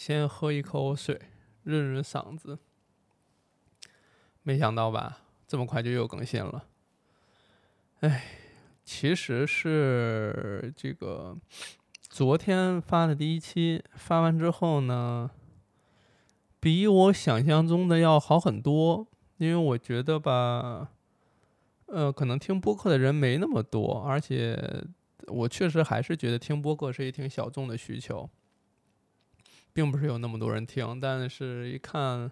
[0.00, 1.20] 先喝一口水，
[1.62, 2.58] 润润嗓子。
[4.42, 6.64] 没想到吧，这么快就又更新了。
[8.00, 8.24] 哎，
[8.82, 11.36] 其实是这个
[12.00, 15.30] 昨天发的第一期，发完之后呢，
[16.58, 19.06] 比我想象中的要好很多。
[19.36, 20.92] 因为我觉得吧，
[21.88, 24.82] 呃，可能听播客的人没那么多，而且
[25.26, 28.30] 我确实还是觉得听播客是一挺小众的需求。
[29.72, 32.30] 并不是有那么多人听，但是一看，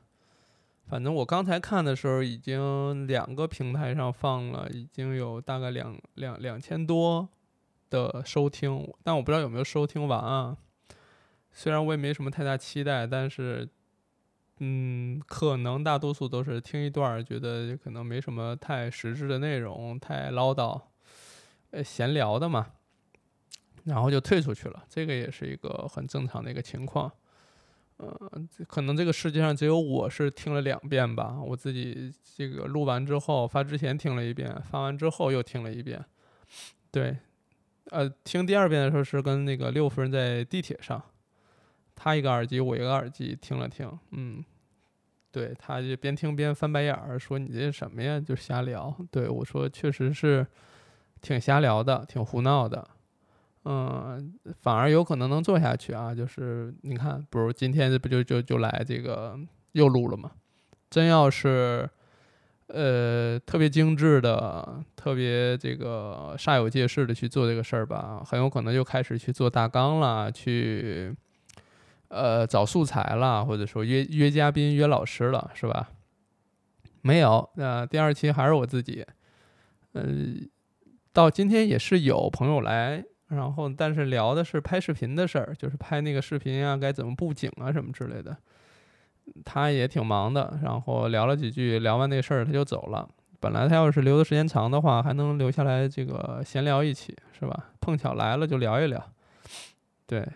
[0.86, 7.28] 反正我刚才看的时候，已经两个平台上放了，已经有大概两两两千多
[7.90, 10.56] 的收听，但我不知道有没有收听完啊。
[11.52, 13.68] 虽然我也没什么太大期待，但是，
[14.58, 20.80] 嗯，可能大多数都是听一段，觉得可能没什么太实质的内容，太唠叨，
[21.70, 22.72] 呃，闲聊的嘛，
[23.84, 24.84] 然后就退出去了。
[24.88, 27.10] 这个也是一个很正常的一个情况。
[27.98, 31.36] 嗯，可能这个世界上只有我是听了两遍吧。
[31.44, 36.04] 我自己这个录完之后发之前听了一遍，发完之后又听了一遍。
[36.90, 37.16] 对，
[37.90, 41.02] 呃，听第二遍的时候是跟那个六夫人在地铁上，
[41.96, 43.90] 他一个耳机，我一个耳机听了听。
[44.12, 44.44] 嗯，
[45.32, 48.20] 对，他就边听边翻白眼儿，说你这什么呀？
[48.20, 48.94] 就瞎聊。
[49.10, 50.46] 对我说，确实是
[51.20, 52.88] 挺瞎聊的，挺胡闹的。
[53.70, 56.14] 嗯，反而有可能能做下去啊！
[56.14, 59.38] 就是你看，不如今天这不就就就来这个
[59.72, 60.30] 又录了吗？
[60.88, 61.86] 真要是
[62.68, 71.14] 呃特别精致的、特别这个煞有介事的去做这个事儿吧，很有可能就开始去做大纲了，去
[72.08, 75.90] 呃找素材了，或者说约约嘉宾、约老师了，是吧？
[77.02, 79.04] 没有，那第二期还是我自己。
[79.92, 80.48] 嗯，
[81.12, 83.04] 到今天也是有朋友来。
[83.28, 88.36] 然后，但是聊的是拍视频的事儿，就是拍那个视频啊，该怎么布景啊，什么之类的。
[89.44, 93.06] 他也挺忙的，然后聊了几句，聊完那事儿他就走了。
[93.40, 97.70] 本来他要是留的时间长的话，还能留下来这个闲聊一起，是吧？
[97.80, 99.12] 碰巧来了就聊一聊。
[100.06, 100.26] 对，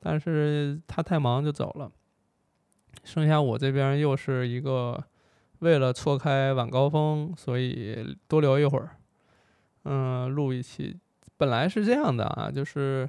[0.00, 1.90] 但是他太忙就走了。
[3.04, 5.02] 剩下我这边又是一个
[5.60, 8.90] 为了错开晚高峰，所以多留一会儿，
[9.84, 10.98] 嗯，录一期。
[11.38, 13.08] 本来是这样的啊，就是，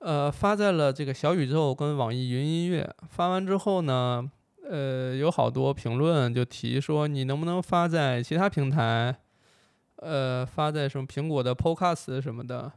[0.00, 2.92] 呃，发在了这个小宇宙跟网易云音乐。
[3.08, 4.28] 发完之后呢，
[4.68, 9.16] 呃，有好多评论就提说，你能不能发在其他平台？
[9.98, 12.72] 呃，发在什么苹果的 Podcast 什么的？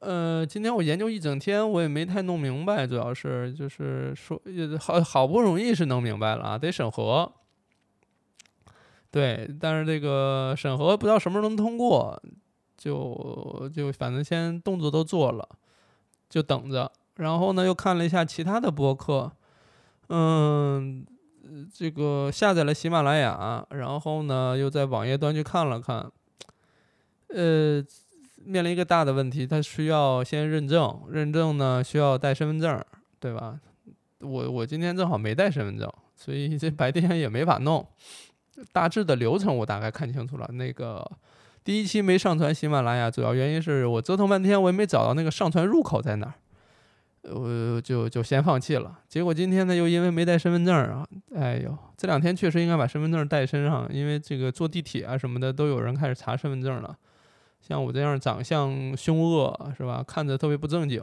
[0.00, 4.40] 呃，今天我研究一整天，我也没太弄明白，主要是就是说，
[4.80, 7.30] 好好不容易是弄明白了啊，得审核。
[9.10, 12.20] 对，但是这个审核不知道什么时候能通过。
[12.82, 15.48] 就就反正先动作都做了，
[16.28, 16.90] 就等着。
[17.14, 19.30] 然后呢，又看了一下其他的播客，
[20.08, 21.06] 嗯，
[21.72, 26.10] 这个下载了喜马拉雅，然后呢，又在网页端去看了看。
[27.28, 27.84] 呃，
[28.44, 32.84] 面临一个大的问题，它需要先认证，认证呢需要带身份证，
[33.20, 33.60] 对吧？
[34.18, 37.86] 我我今天正好没带身份证，所以这白天也没法弄。
[38.72, 41.08] 大致的流程我大概看清楚了，那个。
[41.64, 46.34] 第一期没上传喜马拉雅，主要原因是我折腾半天，我也没找到那个上传入口在哪儿，
[47.32, 48.98] 我就就先放弃了。
[49.08, 51.06] 结果今天呢，又因为没带身份证啊，
[51.36, 56.96] 哎呦，这两天确实应该把身份证带身上，因为这个坐地铁啊什么的都有人开始查身份证了。
[57.60, 61.00] 像我这样长相凶恶是吧，看着特别不正经，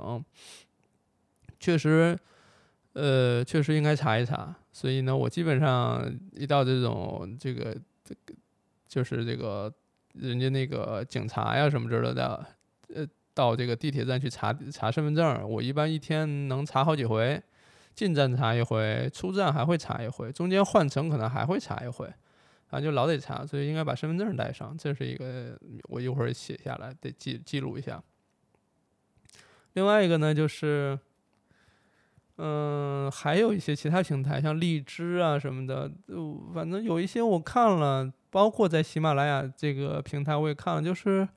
[1.58, 2.18] 确实，
[2.92, 4.53] 呃，确实应该查一查。
[4.74, 8.34] 所以呢，我基本上一到这种这个这个
[8.90, 9.74] 就是这个。
[10.14, 12.46] 人家那个警察呀什么之类的，
[12.94, 17.42] 呃，到这个地铁站去查查身份证，我一般一天能查好几回，
[17.94, 22.08] 进站查一回，出站还会查一回，中间换乘可能还会查一回，
[22.68, 28.04] 反正就老得查，所以应该把身份证带上，这是一个我一会儿写下来得记记录一下。
[29.74, 30.98] 另外一个呢就是，
[32.38, 35.89] 嗯，还有一些其他平台，像荔枝啊什么的，
[36.54, 38.12] 反正有一些我看了。
[38.30, 41.28] 包括在喜马拉雅这个平台，我也看了，就是，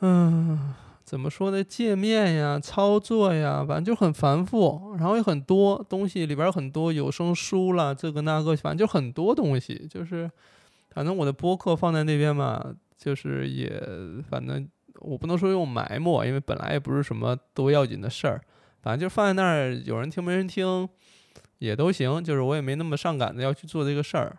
[0.00, 1.64] 嗯，怎么说呢？
[1.64, 10.30] 界面呀，操作呀，反正就很繁复，然后有很多东西，里边很多有声书啦，这个那个，反正就很多东西，就是，
[10.90, 13.82] 反正我的播客放在那边嘛，就是也，
[14.28, 14.68] 反正
[15.00, 18.40] 我不能说用埋没，因为本来也不是什么多要紧的事儿，
[18.82, 20.88] 反正就放在那儿，有人听没人听，
[21.58, 24.36] 也都行，就是我也没那么上赶着要去做这个事儿。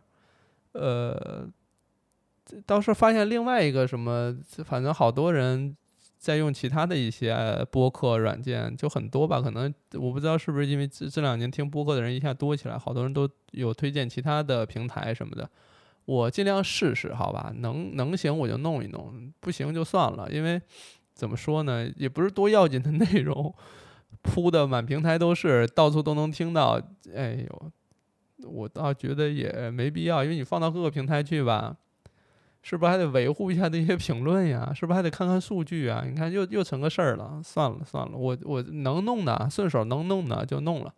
[0.74, 1.48] 呃，
[2.66, 4.36] 倒是发现另外一个什么，
[4.66, 5.76] 反正好多人
[6.18, 7.36] 在用其他的一些
[7.72, 9.42] 播客软件，就很多吧。
[9.42, 15.50] 可能我不知道是不是因为这这两年听播客的人一下多起来，好多人都有推荐其他的平台什么的。
[16.06, 17.54] 我尽量试试，好吧？
[17.58, 20.30] 能能行我就弄一弄，不行就算了。
[20.32, 20.60] 因为
[21.14, 23.54] 怎么说呢，也不是多要紧的内容，
[24.24, 26.82] 铺的满平台都是，到处都能听到。
[27.16, 27.72] 哎呦，
[28.46, 31.76] 我倒觉得也没必要，因为你放到各个平台去吧。
[32.64, 34.72] 是不是还得维护一下这些评论呀？
[34.72, 36.04] 是不是还得看看数据啊？
[36.08, 37.42] 你看又又成个事儿了。
[37.44, 40.94] 算了算了，我我能弄的，顺手能弄的就弄了。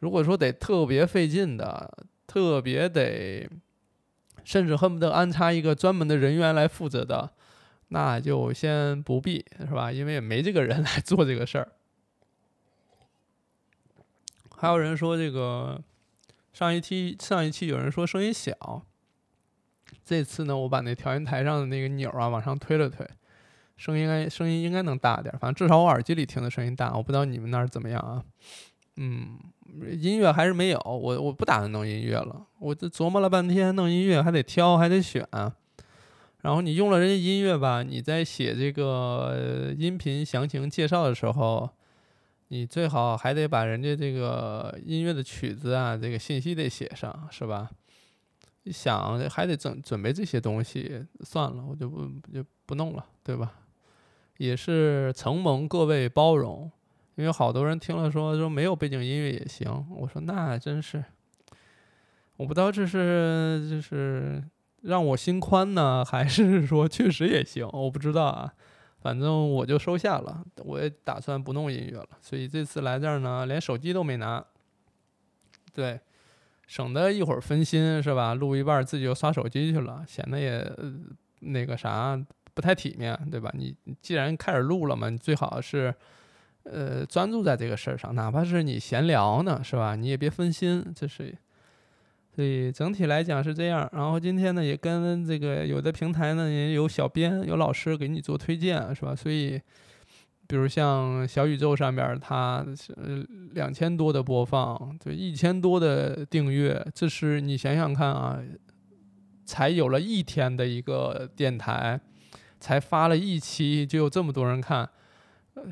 [0.00, 1.90] 如果说得特别费劲的，
[2.26, 3.48] 特别得，
[4.44, 7.30] 甚至恨不得安插一个专门的人员来负责的，
[7.88, 9.90] 那就先不必，是吧？
[9.90, 11.68] 因为也没这个人来做这个事儿。
[14.58, 15.80] 还有人说这个
[16.52, 18.82] 上一期上一期有人说声音小。
[20.04, 23.06] 这次呢，我把那调音台上的那个钮啊往上推了推，
[23.76, 26.94] 声音应该声音应该能大点，反正至少我耳机里听的声音大。
[26.96, 28.22] 我不知道你们那儿怎么样啊？
[28.96, 29.38] 嗯，
[29.98, 32.46] 音乐还是没有，我我不打算弄音乐了。
[32.58, 35.26] 我这琢磨了半天，弄音乐还得挑，还得选。
[36.42, 41.70] 然后你用了人家音乐吧，你在写这个音频详情介绍的时候，
[42.52, 47.70] 你最好还得把人家这个音乐的曲子啊，这个信息得写上，是吧？
[48.66, 53.54] 想还得准准备这些东西，算了，我就不就不弄了，对吧？
[54.36, 56.70] 也是承蒙各位包容，
[57.14, 61.02] 因为好多人听了说说没有背景音乐也行，我说那真是，
[62.36, 64.44] 我不知道这是就是
[64.82, 68.52] 让我心宽呢，还是说确实也行，我不知道啊。
[69.02, 74.44] 反正我就收下了，我也打算不弄音乐了，所以这次来这儿呢，连手机都没拿，
[75.74, 76.00] 对。
[76.68, 78.32] 省得一会儿分心是吧？
[78.32, 80.72] 录一半自己又刷手机去了，显得也
[81.40, 82.18] 那个啥
[82.54, 83.52] 不太体面，对吧？
[83.52, 85.94] 你既然开始录了嘛，你最好是
[86.62, 89.96] 呃专注在这个事儿上，哪怕是你闲聊呢，是吧？
[89.96, 91.36] 你也别分心，这是。
[92.34, 93.88] 所以整体来讲是这样。
[93.92, 99.14] 然后今天呢，也跟这个有的平台呢也有小编、有老师给你做推荐，是吧？
[99.14, 99.60] 所以。
[100.48, 102.94] 比如像小宇宙上面，它是
[103.52, 108.38] 两千多的播放，就一千多的订阅，这是你想想看啊，
[109.46, 111.98] 才有了一天的一个电台，
[112.60, 114.86] 才发了一期就有这么多人看，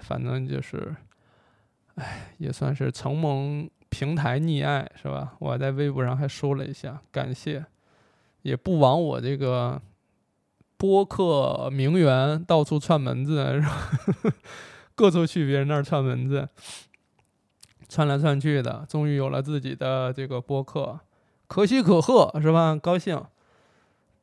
[0.00, 0.96] 反正就是，
[1.96, 5.34] 哎，也算是承蒙平台溺爱，是吧？
[5.40, 7.66] 我在微博上还说了一下感谢，
[8.42, 9.82] 也不枉我这个
[10.76, 14.32] 播客名媛到处串门子，是吧？
[14.94, 16.48] 各处去别人那儿串门子，
[17.88, 21.00] 串来串去的，终于有了自己的这个播客，
[21.46, 22.76] 可喜可贺是吧？
[22.76, 23.22] 高兴，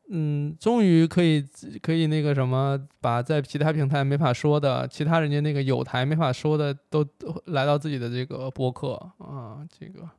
[0.09, 1.45] 嗯，终于可以
[1.81, 7.05] 可以那个什么，把在其他平台没法说的，其他人家那个有台没法说的，都
[7.45, 10.09] 来到自己的这个播客啊，这个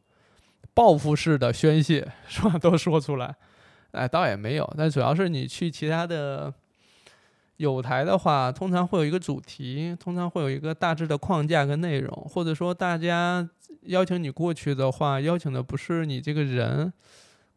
[0.75, 2.59] 报复式的宣泄 是吧？
[2.59, 3.35] 都说出来，
[3.93, 6.53] 哎，倒也没有，但主要是你去其他的。
[7.59, 13.49] 有台的话，通常会有一个主题，通常会有一个大致的框架跟内容，或者说大家
[13.87, 16.93] 邀请你过去的话，邀请的不是你这个人，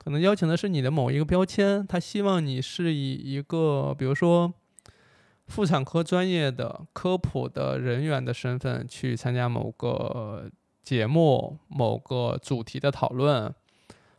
[0.03, 4.51] 可能邀请的是你的某一个标签，他希望你是以一个比如说
[5.45, 10.49] 妇产科专业的科普的人员的身份去参加某个
[10.81, 13.53] 节目、某个主题的讨论，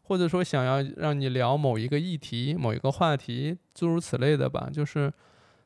[0.03, 5.12] 或者说想要让你聊某一个议题、某一个话题，诸如此类的吧，就是。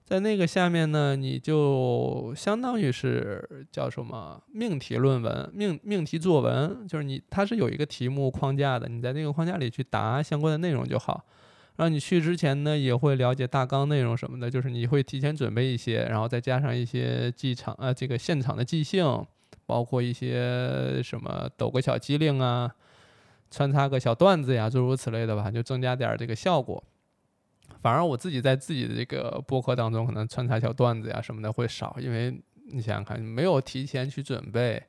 [0.06, 11.24] 在那个下面呢，你就相当于是叫什么命题论文、命命题作文，就是你它是有一个题目框架的，你在那个框架里去答相关的内容就好。
[11.74, 19.26] 然后你去之前呢，也会了解大纲内容什么的，就是你会提前准备一些，然后再加上一些即场呃这个现场的即兴，
[19.66, 22.72] 包括一些什么抖个小机灵啊，
[23.50, 26.80] 穿插个小段子呀，诸如此类的吧，就增加点这个效果。
[27.86, 34.82] 反而我自己在自己的这个播客当中，可能穿插小段子呀什么的会少，因为你想想看，没有提前去准备，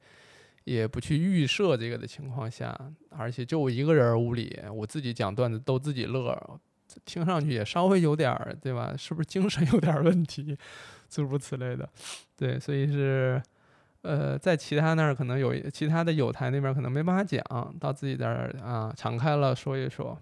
[0.64, 2.76] 也不去预设这个的情况下，
[3.12, 6.60] 而且就我一个人屋里，我自己讲段子逗自己乐，
[7.06, 8.96] 听上去也稍微有点儿，对吧？
[8.98, 10.58] 是不是精神有点问题，
[11.08, 11.88] 诸如此类的？
[12.36, 13.40] 对，所以是，
[14.02, 17.44] 呃，在其他那儿可能有其他的有台那边可能没办法讲
[17.80, 20.20] 到自己这儿啊，敞开了说一说。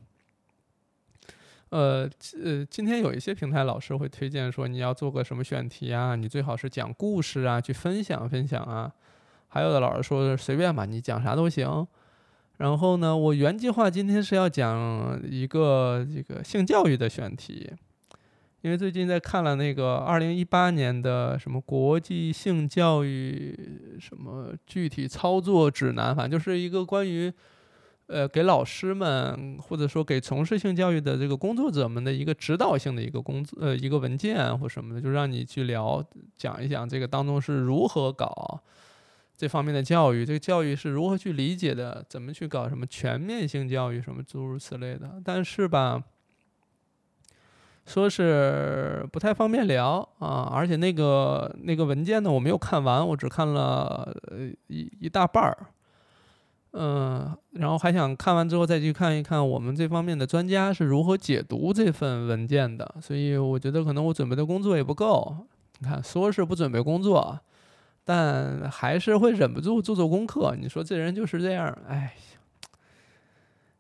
[1.70, 2.10] 呃
[2.44, 8.92] 呃，今天有一些平台老师会推荐说你要做个什么选题啊，你最好是讲故事啊，去分享分享啊。
[9.48, 11.88] 还有的老师说随便吧，你讲啥都行。
[12.58, 17.70] 然后呢，我原计划今天是要讲一个这个性教育的选题，
[18.62, 27.32] 因为最近在看了那个二零一八年的什么国际性教育什么具体操作指南，反正就是一个关于
[28.08, 36.04] 呃给老师们或者说给从事性教育的这个工作者们的一个指导性的一个工作呃一个文件或什么的，就让你去聊
[36.38, 38.62] 讲一讲这个当中是如何搞
[39.38, 46.04] 这方面的教育，这个教育是如何去理解的，怎么去搞什么全面性教育什么诸如此类的，但是吧。
[47.88, 54.12] 说是不太方便聊啊，而且那个那个文件呢，我没有看完，我只看了
[54.66, 55.68] 一一大半儿，
[56.78, 65.36] 嗯，然后还想看完之后再去看一看我们这方面的专家是如何解读这份文件的，所以我觉得可能我准备的工作也不够。
[65.80, 67.40] 你看，说是不准备工作，
[68.04, 70.56] 但还是会忍不住做做功课。
[70.60, 72.16] 你说这人就是这样，哎，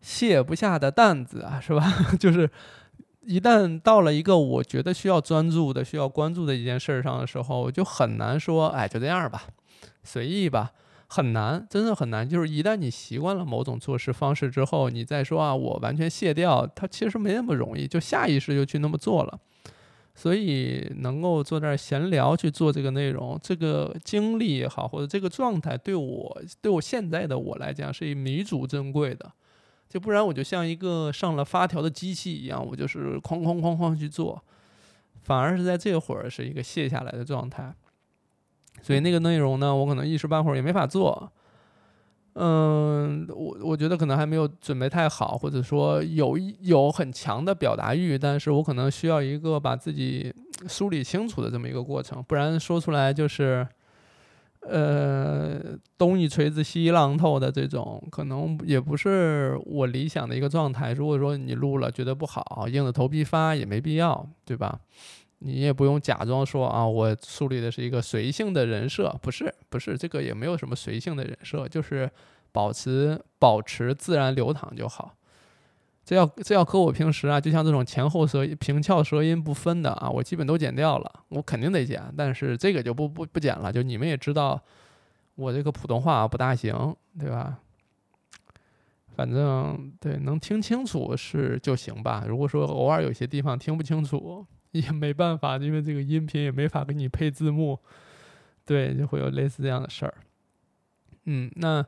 [0.01, 1.83] 卸不下的担子啊，是吧？
[2.19, 2.49] 就是。
[3.27, 9.45] 一旦到了一个我觉得需要专注的、需要关注的一件事上的时候，就很难说，哎，就这样吧，
[10.03, 10.73] 随意吧，
[11.07, 12.27] 很难，真的很难。
[12.27, 19.39] 就是一旦你习惯了某种做事方式之后，你再说啊，我完全卸掉，它其实没那么容易，就下意识就去那么做了。
[20.17, 29.31] 所以能够坐这儿闲聊去做这个内容，这个经历也好，或者这个状态，对我对我现在的我来讲，是弥足珍贵的。
[29.89, 34.41] 就不然我就像一个上了发条的机器一样，我就是哐哐哐哐去做，
[35.21, 37.75] 反而是在这会儿是一个卸下来的状态，
[38.81, 41.31] 所以那个内容呢，我可能一时半会儿也没法做。
[42.33, 50.33] 嗯，我我觉得可能还没有准备太好，或者说有有很强的表达欲，但是我可能需要一个把自己
[50.67, 53.67] 梳理清楚的这么一个过程，不然说出来就是。
[54.67, 55.59] 呃，
[55.95, 60.91] 东一锤子西一榔头的这种，可能也不是我理想的一个状态。
[60.91, 64.79] 如果说你录了觉得不好，硬着头皮发也没必要，对吧？
[65.39, 72.09] 你也不用假装说啊，我树立的是一个随性的人设，不是，不是，这个也没有什么随性的人设，就是
[72.51, 75.13] 保持保持自然流淌就好。
[76.03, 83.71] 这要这要和我平时啊，就像这种前后舌平翘舌音不分的啊，我基本都剪掉了，我肯定得剪，但是这个就不不不剪了。
[83.71, 84.61] 就你们也知道，
[85.33, 87.57] 我这个普通话不大行，对吧？
[89.15, 92.25] 反正对能听清楚是就行吧。
[92.27, 94.45] 如果说偶尔有些地方听不清楚，
[94.81, 97.79] 也没办法，因为这个音频也没法给你配字幕，
[98.65, 100.13] 对，就会有类似这样的事儿。
[101.25, 101.85] 嗯，那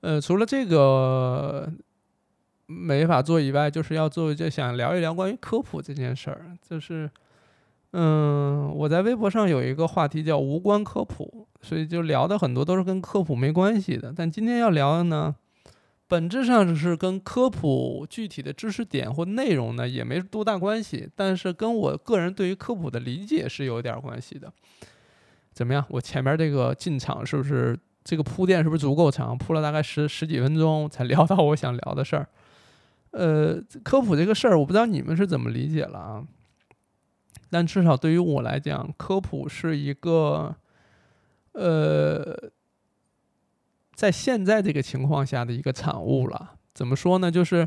[0.00, 1.72] 呃，除了这个。
[2.66, 6.46] 没法做以外，就是要做，就想聊一聊关于科普这件事儿。
[6.66, 7.08] 就是，
[7.90, 14.14] 嗯，我在微博上有一个话题叫“无关科普”，所以就聊的很多都是跟科普没关系的。
[14.16, 15.36] 但今天要聊的呢，
[16.06, 24.52] 本质上是跟科普具体的知识点或内容呢也没多大关系，但是跟我个人对于科普的理解是有点关系的。
[25.52, 25.84] 怎么样？
[25.88, 29.36] 我前面这个进场是不是这个铺垫是不是足够长？
[29.38, 32.28] 铺了大概十十几分钟才聊到我想聊的事儿。
[33.12, 36.26] 呃，科普这个事儿，我不知道你们是怎么理解了啊。
[37.50, 40.56] 但至少对于我来讲，科普是一个，
[41.52, 42.36] 呃，
[43.94, 46.54] 在现在这个情况下的一个产物了。
[46.74, 47.30] 怎么说呢？
[47.30, 47.66] 就是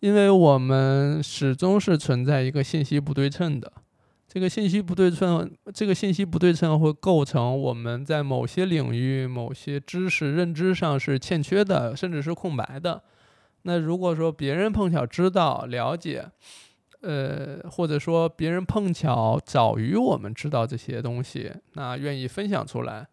[0.00, 3.70] 因为我们始终是存在一个信息不对称的，
[4.28, 13.02] 这个信息不对称，这个信息不对称会构成我们在某些领域、某些知识认知上是欠缺的，甚至是空白的。
[13.62, 16.30] 那如果说别人碰巧知道了解，
[17.02, 23.06] 呃，或者说别人碰巧早于我们知道这些东西，那愿意分享出来，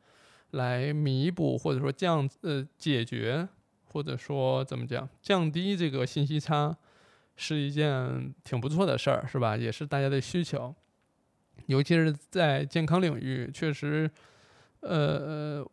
[0.54, 3.48] 来弥补或者说降呃解决，
[3.84, 6.76] 或者说怎么讲降低这个信息差，
[7.36, 9.56] 是一件挺不错的事儿，是吧？
[9.56, 10.74] 也是大家的需求，
[11.68, 14.10] 尤其是在健康领域，确实，
[14.80, 15.64] 呃。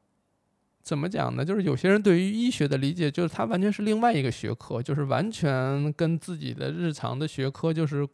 [0.82, 1.44] 怎么讲呢？
[1.44, 8.04] 就是有些人对于医学的理解，就是它完全是另外一个学科，就是完全跟自己的日常的学科就是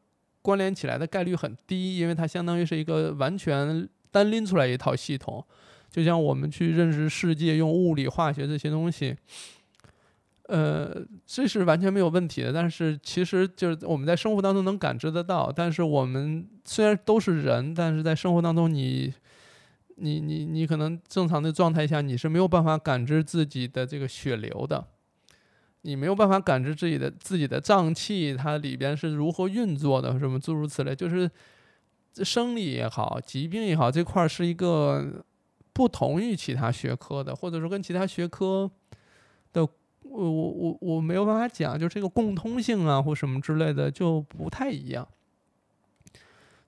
[0.42, 5.42] 关联起来的概率很低，因为它相当于是一个完全单拎出来一套系统。
[5.96, 9.16] 就像我们去认识世界，用物理、化学这些东西，
[10.48, 10.94] 呃，
[11.26, 12.52] 这是完全没有问题的。
[12.52, 19.14] 但是其实就是我们在生活当中能感知得到，但是我们虽然都是人，但是在生活当中你。
[19.98, 24.88] 你你你可能正常的状态下，你是没有办法感知自己的这个血流的，
[25.80, 31.30] 你没有办法感知自己的自己的脏器它里边是如何运作的，什么诸如此类，就是
[32.16, 35.24] 生理也好，疾病也好，这块是一个
[35.76, 38.70] 不同于其他学科的，或者说跟其他学科
[39.52, 45.06] 的，我我我我没有办法讲，就这个共通性啊或什么之类的就不太一样。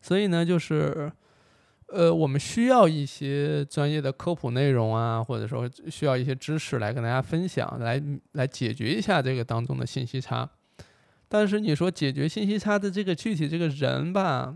[0.02, 1.10] 所以呢，就是
[1.86, 10.50] 呃，我们需要一些专业的科普内容啊，或者说需要一些知识来跟大家分享，来来解决一下这个当中的信息差。
[11.28, 14.54] 但是你说解决信息差的这个具体这个人吧，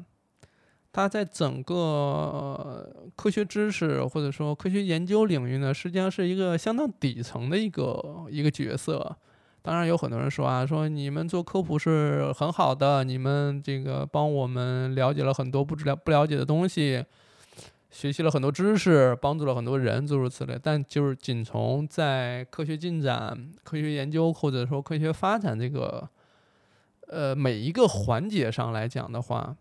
[0.93, 9.17] 它在整个科学知识或者说科学研究领域呢，实际上是一个相当底层的一个一个角色。
[9.63, 17.05] 当然有很多人说啊，说你们做科普是很好的，你们这个帮我们了解了很多不知了不了解的东西，
[17.91, 20.59] 学习了很多知识，帮助了很多人，诸如此类。
[20.63, 26.09] 但就是仅从在科学进展、科学研究或者说科学发展这个。
[27.09, 29.55] 呃，每一个环节上来讲的话，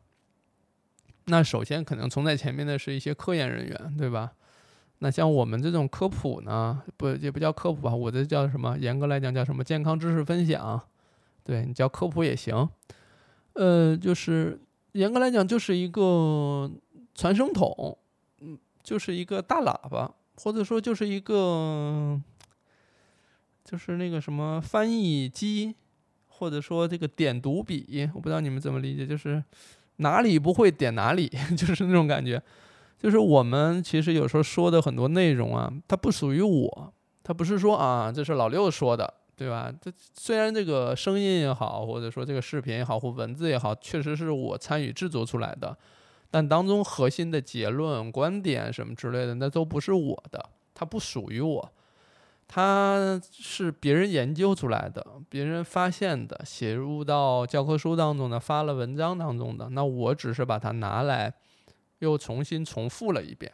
[1.25, 4.31] 那首先可能冲在前面的是一些科研人员，对吧？
[4.99, 7.95] 那像我们这种科普呢，不也不叫科普吧？
[7.95, 8.77] 我这叫什么？
[8.77, 9.63] 严格来讲叫什么？
[9.63, 10.81] 健康知识分享，
[11.43, 12.67] 对你叫科普也行。
[13.53, 14.59] 呃，就是
[14.93, 16.69] 严格来讲就是一个
[17.15, 17.97] 传声筒，
[18.39, 22.19] 嗯，就是一个大喇叭，或者说就是一个，
[23.63, 25.75] 就是那个什么翻译机。
[26.33, 29.43] 或者说这个点读笔，我不知道你们怎么理解，就是
[30.01, 32.41] 哪里不会点哪里， 就是那种感觉。
[33.00, 36.93] 就是我们其实有时候说的很多内容啊，它不属于我，
[37.24, 39.74] 它不是说啊，这是老六说的，对吧？
[39.81, 45.75] 这虽然这个声音也好，或者说这个视频也好，或文字也好，确实是我参与制作出来的，
[46.29, 51.72] 但当中核心的结论、观点什么之类的，那都不是我的，它不属于我。
[52.53, 59.70] 它是别人研究出来的，别人发现的，写入到教科书当中的，发了文章当中的。
[59.70, 61.34] 那我只是把它拿来，
[62.00, 63.50] 又重新重复了一遍。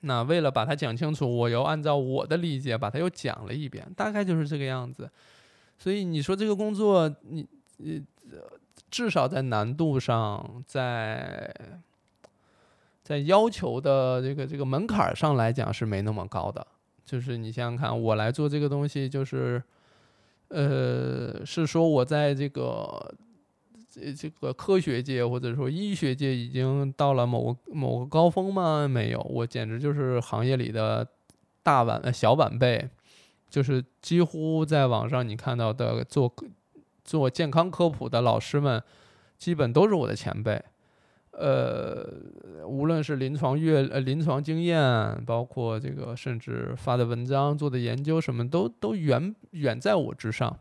[0.00, 5.10] 那为了把它讲清楚，我又按照我的理解把它又讲了一遍，大概就是这个样子。
[5.78, 8.02] 所以你说这个工作，你你
[8.90, 11.54] 至少在难度上，在
[13.02, 16.66] 在要求的这个这个门槛上来讲是没那么高的。
[17.04, 19.62] 就是你想想看，我来做这个东西，就是，
[20.48, 23.14] 呃，是说我在这个
[23.90, 28.88] 这这个科学界或者说医学界已经到了某个某个高峰吗？
[28.88, 31.06] 没有，我简直就是行业里的
[31.62, 32.88] 大晚呃小晚辈，
[33.50, 36.34] 就是几乎在网上你看到的做
[37.04, 38.82] 做健康科普的老师们，
[39.38, 40.62] 基本都是我的前辈。
[41.36, 42.08] 呃，
[42.66, 50.58] 无论是临床阅呃临床经验，包括这个甚至发的文章、做的研究，什么都都远远在我之上。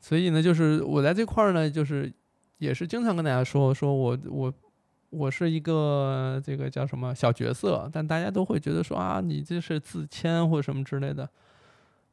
[0.00, 2.12] 所以呢，就是我在这块儿呢，就是
[2.58, 4.54] 也是经常跟大家说，说我我
[5.10, 11.28] 我是一个这个叫什么小角色，但大家都会觉得说啊，你这是自谦或什么之类的，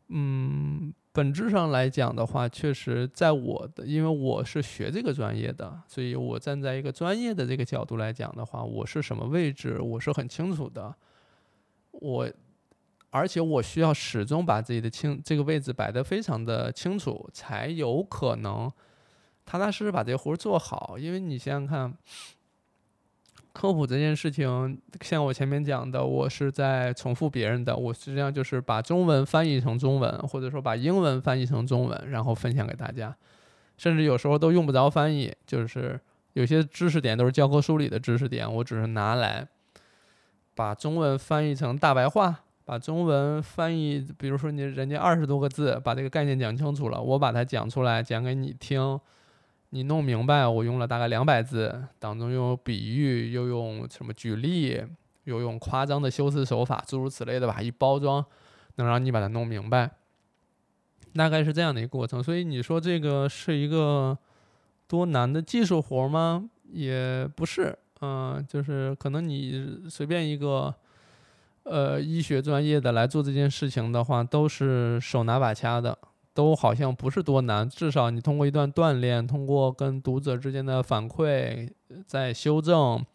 [0.09, 0.93] 嗯。
[1.13, 10.93] 本质上来讲的话，确实在我的，因为我是学这个专业的，所以我站在一个专业的这个角度来讲的话，我是什么位置，我是很清楚的。
[11.91, 12.27] 我，
[13.11, 18.71] 而且我需要始终把自己的清这个位置摆得非常的清楚，才有可能
[19.45, 20.97] 踏踏实实把这个活做好。
[20.97, 21.95] 因为你想想看。
[23.53, 27.77] 科普这件事情，像我前面讲的，我是在重复别人的。
[27.77, 33.15] 我实际上就是把中文翻译成中文，或者说把英文翻译成中文，然后分享给大家。
[33.77, 35.99] 甚至有时候都用不着翻译，就是
[36.33, 39.47] 有些知识点都是教科书里的知识点，我只是拿来
[40.55, 48.99] 把中文翻译成大白话，把中文翻译，比如说你人家二十多个字，把这个概念讲清楚了，我把它讲出来，讲给你听。
[49.73, 54.79] 你弄明白，我用了大概两百字，当中又有比喻，又用什么举例，
[55.23, 58.23] 又用夸张的修辞手法，诸如此类的吧，一包装，
[58.75, 59.89] 能让你把它弄明白，
[61.15, 62.21] 大概是这样的一个过程。
[62.21, 64.15] 所以你说这个是一个
[64.87, 66.47] 多难的技术活吗？
[66.71, 70.71] 也不是，嗯，就是可能你随便一个，
[71.63, 75.97] 呃，医学专业的来做这件事情的话，都是手拿把掐的。
[76.33, 81.69] 都好像不是多难，至少你通过一段锻炼，通过跟读者之间的反馈，
[82.07, 83.05] 在修正，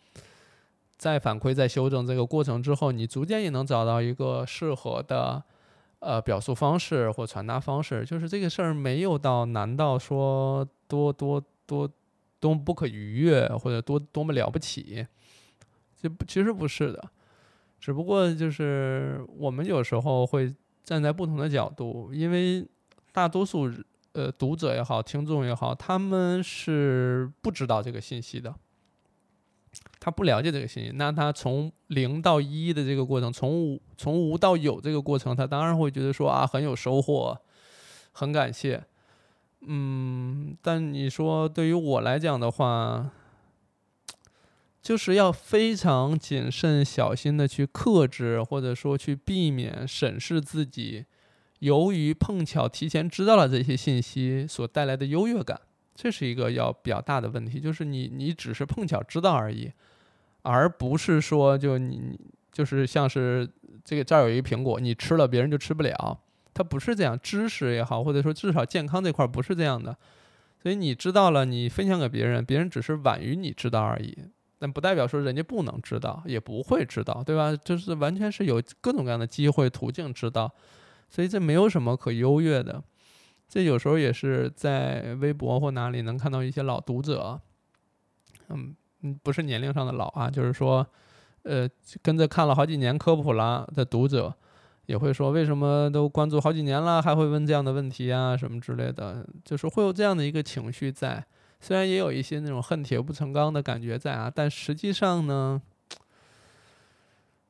[0.96, 5.42] 再反馈，再修正这个过程之后，你逐渐也能找到一个适合的
[5.98, 8.04] 呃表述方式或传达方式。
[8.04, 11.90] 就是这个事儿没有到难到说多多多
[12.38, 15.04] 多不可逾越，或者多多么了不起，
[16.00, 17.02] 这不其实不是的，
[17.80, 20.54] 只不过就是我们有时候会
[20.84, 22.64] 站在不同的角度，因为。
[23.18, 23.68] 大多数
[24.12, 28.54] 呃读者也好，听众也好，他们是不知道这个信息的，
[29.98, 30.92] 他不了解这个信息。
[30.94, 37.36] 那他从零到一的这个过程，从无从无到有这个过程，他当然会觉得说啊很有收获，
[38.12, 38.84] 很感谢。
[39.62, 43.10] 嗯，但你说对于我来讲的话，
[44.80, 51.06] 就是要非常谨慎小心的去克制，或者说去避免审视自己，
[51.60, 55.60] 由于碰巧提前知道了这些信息所带来的优越感，
[55.94, 57.58] 这是一个要比较大的问题。
[57.60, 59.70] 就是你你只是碰巧知道而已，
[60.42, 62.18] 而不是说就你
[62.52, 63.48] 就是像是
[63.84, 66.20] 这个这儿有一个苹果，你吃了别人就吃不了。
[66.54, 69.96] 它不是这样，知识也好，或者说至少健康这块不是这样的，
[70.60, 74.18] 所以你知道了，你分享给别人，别人只是晚于你知道而已，
[74.58, 77.54] 但不代表说人家不能知道，也不会知道，对吧？
[77.54, 80.52] 就是完全是有各种各样的机会途径知道，
[81.08, 82.82] 所以这没有什么可优越的。
[83.48, 87.40] 这有时候也是在微博或哪里能看到一些老读者，
[88.48, 90.86] 嗯嗯，不是年龄上的老啊，就是说，
[91.42, 91.68] 呃，
[92.02, 94.34] 跟着看了好几年科普了的读者。
[94.86, 101.22] 也会说为什么都关注好几年了，还会问这样的问题啊，什么之类的，就是会有这样的一个情绪在。
[101.60, 105.60] 虽然也有一些那种恨铁不成钢的感觉在啊，但实际上呢，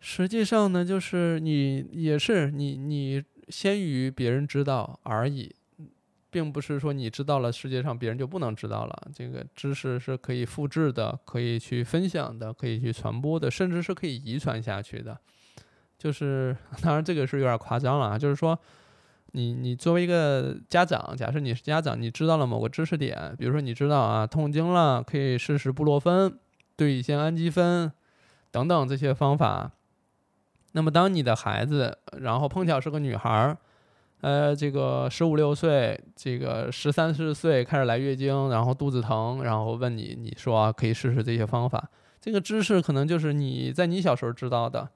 [0.00, 5.54] 实际上呢，就是你也是你你先于别人知道而已，
[6.30, 9.08] 并不是说你知道了世界上别人就不能知道了。
[9.14, 15.18] 这个知识是可以复制的，可以去分享的，可以去传播的，甚至是可以遗传下去的。
[15.96, 18.18] 就是， 当然这个是有点夸张了啊。
[18.18, 18.58] 就是说，
[19.32, 26.38] 你你作为一个家长，假设你是家长，你知道了某个知识点，比如说你知道啊，痛经了可以试试布洛芬、
[26.76, 27.90] 对乙酰氨基酚
[28.50, 29.72] 等等这些方法。
[30.72, 33.56] 那么当你的孩子，然后碰巧是个女孩儿，
[34.20, 41.88] 呃，这个十五六岁，这个十三四岁开始来月经，然后肚子疼，然后问你，你说可以试试这些方法，
[42.20, 44.88] 这个知识可能就是你在你小时候知道的。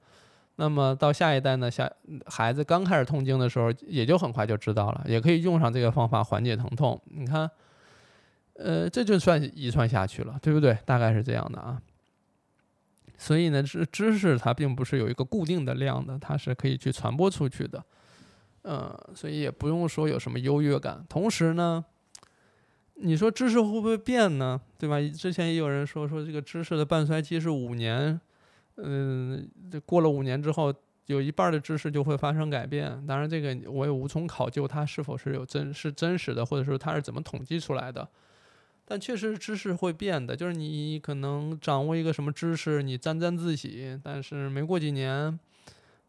[0.55, 1.71] 那么到下一代呢？
[1.71, 1.91] 下
[2.27, 7.01] 孩子刚开始痛经的时候，也就很快就知道了，也可以用上这个方法缓解疼痛。
[7.05, 7.49] 你看，
[8.59, 10.77] 呃，这就算遗传下去了，对不对？
[10.85, 11.81] 大概是这样的啊。
[13.23, 17.81] 所以呢，知知识它并不是有一个固定的量的，它是可以去传播出去的。
[18.63, 21.05] 嗯，所以也不用说有什么优越感。
[21.07, 21.85] 同时呢，
[22.95, 24.59] 你说知识会不会变呢？
[24.77, 24.99] 对吧？
[25.17, 28.19] 之前也有人说说这个知识的半衰期是五年。
[28.75, 30.73] 嗯，这过了五年之后，
[31.05, 33.05] 有一半的知识就会发生改变。
[33.07, 38.05] 当然，这个我也无从考究它是否是有真是真实的，或者说它是怎么统计出来的。
[38.85, 45.39] 但确实知识会变的，就是你可能掌握一个什么知识，你沾沾自喜，但是没过几年，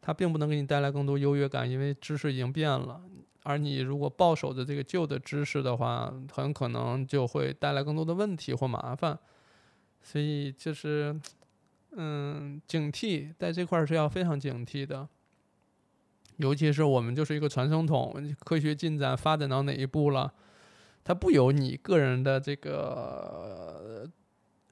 [0.00, 3.00] 它并不能给你带来更多优越感，因为知识已经变了。
[3.42, 9.18] 而你如果抱守着这个旧的知识的话，很可能就会带来更多的问题或麻烦。
[10.02, 11.20] 所以就是。
[11.96, 15.08] 嗯，警惕在这块儿是要非常警惕的，
[16.38, 20.34] 尤其是我们就是一个传声筒，科学进展发展到哪一步了，
[21.04, 24.08] 它不由你个人的这个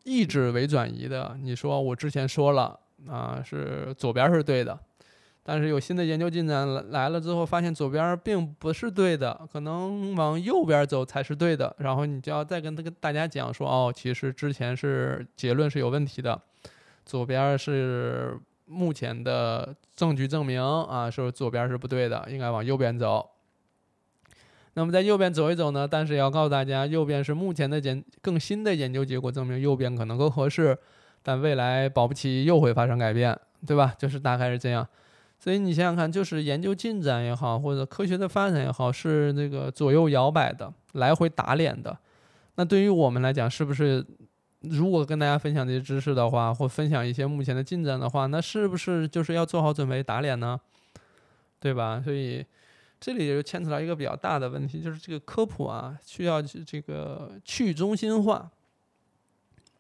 [0.04, 1.36] 意志为转移的。
[1.40, 4.78] 你说我之前说了啊，是左边是对的，
[5.42, 16.40] 但是有新的研究进展来了之后，发现左边并不是对的，可能往右边走才是对的，然后你就要再跟这个大家讲说，哦，其实之前是结论是有问题的。
[17.04, 23.28] 左边是目前的证据证明啊，说左边是不对的，应该往右边走。
[24.74, 25.86] 那么在右边走一走呢？
[25.86, 30.76] 但是也要告诉大家，右边是目前的研更新的研究结果证明右边可能更合适，
[31.22, 33.94] 但未来保不齐又会发生改变，对吧？
[33.98, 34.86] 就是大概是这样。
[35.38, 41.96] 所以你想想看，就是研究进展也好，或者科学的发展也好，是那个左右摇摆的，来回打脸的。
[42.54, 44.04] 那对于我们来讲，是不是？
[44.60, 50.60] 如果跟大家分享这些知识的话，或分享一些目前的进展的话，那是不是就是要做好准备打脸呢？
[51.58, 52.00] 对吧？
[52.04, 52.46] 所以
[53.02, 58.48] 这里就牵扯到一个比较大的问题，就是这个科普啊，需要这个去中心化。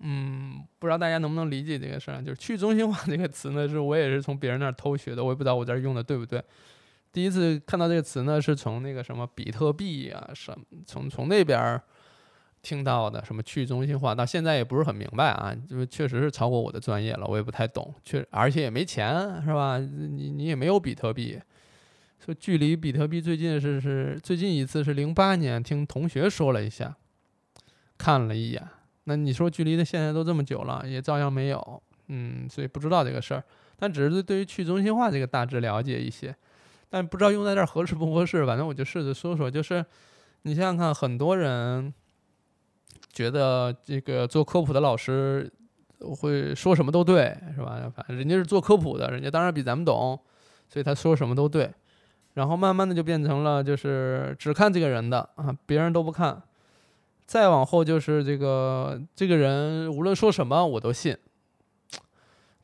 [0.00, 2.20] 嗯，不知道大家能不能理解这个事儿？
[2.20, 6.42] 就是去中心化这个词呢，是我也是从别人那儿偷学的，我也不知道我这儿用的对不对。
[7.12, 11.80] 第一次看到这个词呢，是从那个什么比特币啊，什么从从那边儿。
[12.64, 19.78] 听到的什么去中心化，到现在也不是很明白啊，因为确实是超过我的专业了，我也不太懂，确而且也没钱，是吧？
[19.78, 21.36] 你你也没有比特币，
[22.24, 26.96] 说距离比特币最近是是最近一次是零八年，听同学说了一下，
[27.98, 28.62] 看了一眼，
[29.04, 33.42] 那你说距离的现在都这么久了，也照样没有，嗯，所以不知道这个事儿，
[33.76, 36.32] 但只是对于去中心化这个大致了解一些，
[36.88, 39.84] 但不知道用在这儿合适不合适，反正我就试着说说，就是
[40.42, 41.92] 你想想看，很多人。
[43.12, 45.52] 觉得这个做科普的老师
[46.00, 47.92] 会说什么都对，是吧？
[47.94, 50.18] 反正人家是做科普的，人家当然比咱们懂，
[50.66, 51.70] 所以他说什么都对。
[52.34, 56.42] 然后慢慢的就变成了就是只看这个人的啊，别人都不看。
[57.26, 61.16] 再往后就是这个这个人无论说什么我都信。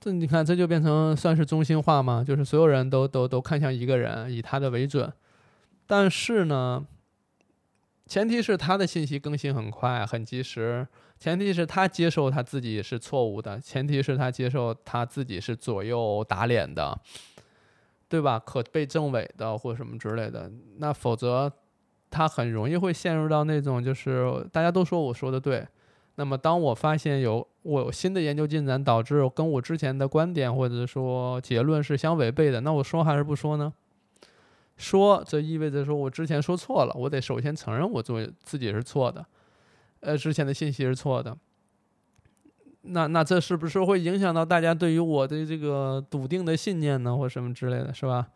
[0.00, 2.22] 这你看这就变成算是中心化吗？
[2.26, 5.12] 就是所有人都都都看向一个人，以他的为准。
[5.86, 6.86] 但是呢，
[8.06, 10.86] 前提是他的信息更新很快很及时，
[11.18, 16.98] 前提是他接受他自己是错误的，前提是他接受他自己是左右打脸的。
[18.08, 18.38] 对吧？
[18.38, 21.52] 可被证伪的或什么之类的，那否则
[22.10, 25.66] 他很容易会陷入到那种就是大家都说我说的对，
[26.14, 33.72] 那么当我发现有我有新的研究进展导致跟我之前的观点或者说结论是相违背的，那我说还是不说呢？
[34.78, 39.26] 说这意味着说我之前说错了，我得首先承认我做自己是错的，
[40.00, 41.36] 呃，之前的信息是错的。
[42.82, 48.28] 那那这是不是会影响到大家对于我的这个笃定的信念呢，或什么之类的，是吧？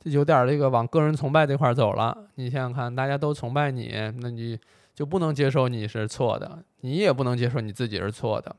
[0.00, 2.26] 这有点这个往个人崇拜这块走了。
[2.34, 4.58] 你想想看，大家都崇拜你，那你
[4.94, 8.54] 就不能接受你是错的，你也不能接受你自己是错的，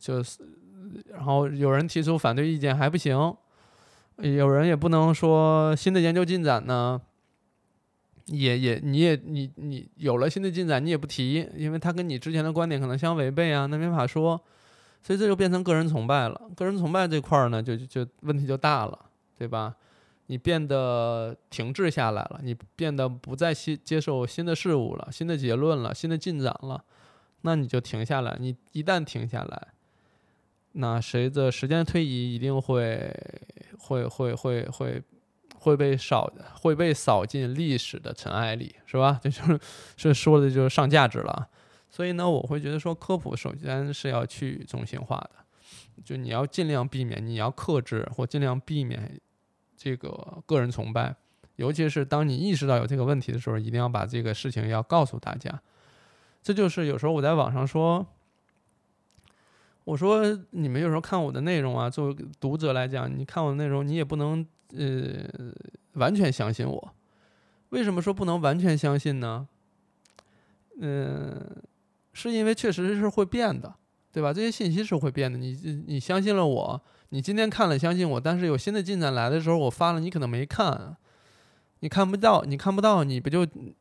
[0.00, 0.38] 就是。
[1.12, 3.32] 然后有人提出反对意见还不行，
[4.16, 7.00] 有人也不能说新的研究进展呢，
[8.26, 14.40] 也也你也你你有了新的进展你也不提，因为他跟你之前的观点可能相违背啊，那没法说。
[15.02, 16.40] 所以这就变成个人崇拜了。
[16.54, 18.98] 个人崇拜这块儿呢，就就问题就大了，
[19.38, 19.74] 对吧？
[20.26, 26.84] 你变得停滞下来了，你变得不再新接受新的事物了、新的结论了、新的进展了，
[27.40, 28.36] 那你就停下来。
[28.38, 29.68] 你一旦停下来，
[30.72, 33.12] 那随着时间推移，一定会
[33.76, 35.02] 会会会会
[35.58, 39.18] 会被扫会被扫进历史的尘埃里，是吧？
[39.20, 39.58] 这就是
[39.96, 41.48] 这说的就是上价值了。
[41.92, 45.30] 所以呢，我会觉得说科普首先是要去中心化的，
[46.04, 49.20] 就你要尽量避免，你要克制或尽量避免
[49.76, 51.16] 这个个人崇拜，
[51.56, 55.60] 尤其是当你意识到有这个问题的时候，一定要把这个事情要告诉大家。
[56.40, 58.06] 这就是有时候我在网上说，
[59.82, 65.52] 我说你们有时候看我的内容啊，作为读者来讲，你看我的内容，你也不能呃
[65.94, 66.94] 完全相信我。
[67.70, 69.48] 为什么说不能完全相信呢？
[70.80, 71.62] 嗯。
[72.12, 73.72] 是因为确实是会变的，
[74.12, 74.32] 对吧？
[74.32, 75.38] 这些信息是会变的。
[75.38, 80.96] 你你相信了我，你今天看了相信我，但是有新的进展来的时候，我发了，你可能没看，
[81.80, 83.74] 你看不到，你看不到，你不就你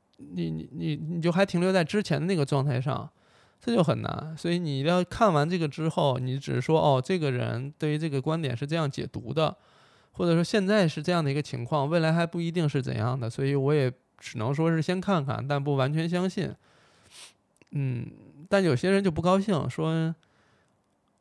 [0.52, 3.10] 你你你就还停留在之前的那个状态上，
[3.60, 4.36] 这就很难。
[4.38, 9.58] 所以你要看完这个之后，你只是说哦，这个人对于这个观点是这样解读的，
[10.12, 16.54] 或者说现在是这样的一个情况，未来还不一定是怎样的，所以我也只能说是先看看，但不完全相信。
[17.71, 18.08] 嗯，
[18.49, 20.15] 但有些人就不高兴，说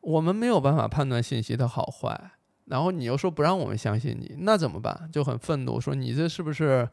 [0.01, 2.31] 我们没有办法判断信息的好坏，
[2.65, 5.11] 然后你又说不让我们相信你，那怎么办？
[5.13, 6.89] 就很愤怒，说你这是不是，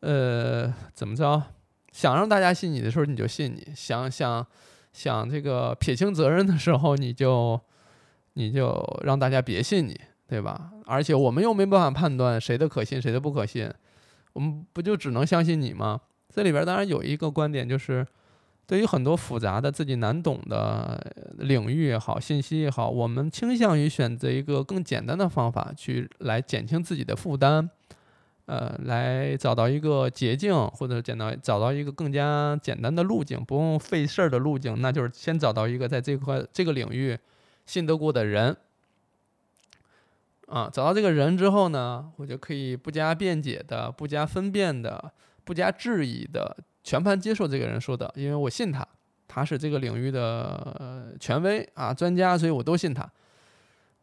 [0.00, 1.42] 呃，怎么着？
[1.92, 4.46] 想让大家信你的时候你就信你，想想
[4.92, 7.58] 想这个撇清责任的时候你就
[8.34, 10.72] 你就让大家别信你，对吧？
[10.84, 13.72] 而且我们又没办法判断谁的可信谁的不可信，
[14.34, 16.02] 我们不就只能相信你吗？
[16.28, 18.06] 这里边当然有一个观点就是。
[18.68, 21.02] 对于很多复杂的、自己难懂的
[21.38, 27.66] 领域也好，信息也好，我们倾向于选择一个更简单的方法去来减轻自己的负担，
[28.44, 37.18] 呃，来找到一个捷径，或者简单找到一个更加简单的路径，不用费事儿的路径，那就是先找到一个在这块这个领域
[37.64, 38.54] 信得过的人，
[40.46, 45.10] 啊，找到这个人之后呢，我就可以不加辩解的、不加分辨的、
[45.42, 46.54] 不加质疑的。
[46.88, 48.82] 全盘接受这个人说的，因为我信他，
[49.26, 53.06] 他是这个领域的权威啊专家，所以我都信他。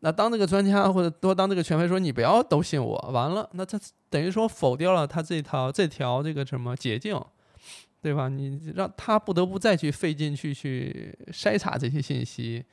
[0.01, 3.79] 那当这个专家或者多当这个权威说你不要都信我，完了，那他
[4.11, 7.19] 等于说否掉了他这套这条这个什么捷径，
[8.03, 8.29] 对吧？
[8.29, 12.63] 你让他不得不再去费劲去去筛查这些信息，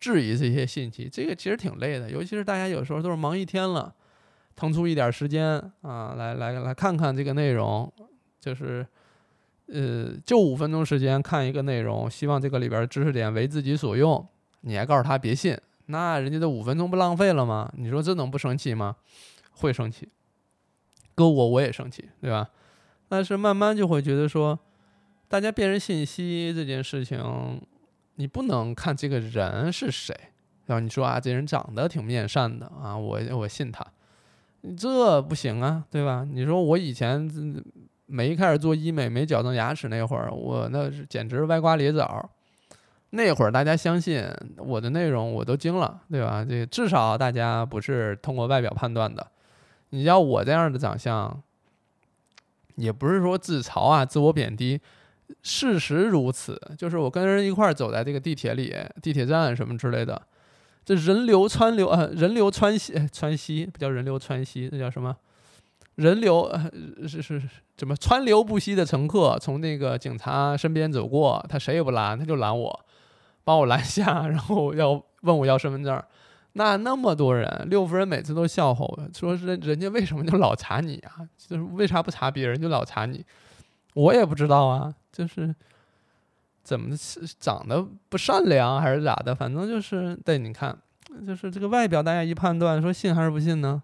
[0.00, 2.10] 质疑这些信息，这个其实挺累的。
[2.10, 3.94] 尤其是大家有时候都是忙一天了，
[4.56, 7.92] 腾出一点时间啊来来来看看这个内容，
[8.40, 8.84] 就是。
[9.72, 14.28] 呃，就五分钟时间看一个内容，希望这个里边知识点为自己所用，
[14.60, 15.56] 你还告诉他别信，
[15.86, 17.72] 那人家的五分钟不浪费了吗？
[17.78, 18.96] 你说这能不生气吗？
[19.52, 20.10] 会生气，
[21.14, 22.50] 搁我我也生气，对吧？
[23.08, 24.58] 但是慢慢就会觉得说，
[25.26, 27.62] 大家辨认信息这件事情，
[28.16, 30.14] 你不能看这个人是谁，
[30.66, 33.86] 然后你说啊，这人长得挺面善的啊，我我信他，
[34.76, 36.28] 这不行啊，对吧？
[36.30, 37.26] 你说我以前。
[38.06, 42.30] 没开始做医美、没矫正牙齿那会儿，我那是简直歪瓜裂枣。
[43.14, 44.24] 那会儿大家相信
[44.56, 46.42] 我的内容，我都惊了，对吧？
[46.48, 49.26] 这至少大家不是通过外表判断的，
[49.90, 51.42] 你要我这样的长相，
[52.76, 54.80] 也不是说自嘲啊、自我贬低，
[55.42, 56.58] 事实如此。
[56.78, 60.22] 就是我跟人一块儿走在这个地铁里、地铁站什么之类的，
[60.82, 65.14] 这人流川流啊，人流川西川西不叫人流川西，那叫什么？
[65.96, 66.50] 人流
[67.02, 72.84] 是是是怎么川流不息的乘客从那个警察身边走过，他谁也不拦，他就拦我，
[73.44, 76.02] 把我拦下， 然后要问我要身份证。
[76.54, 81.26] 那那么多人，六夫人每次都笑话我说：“是人家为什么就老查你啊？
[81.36, 83.24] 就是为啥不查别人就老查你？
[83.94, 85.54] 我也不知道啊，就是
[86.62, 86.94] 怎么
[87.38, 89.34] 长得不善良还是咋的？
[89.34, 90.76] 反正就是对，你看，
[91.26, 93.82] 就是这个外表，大家一判断，说信还是不信呢？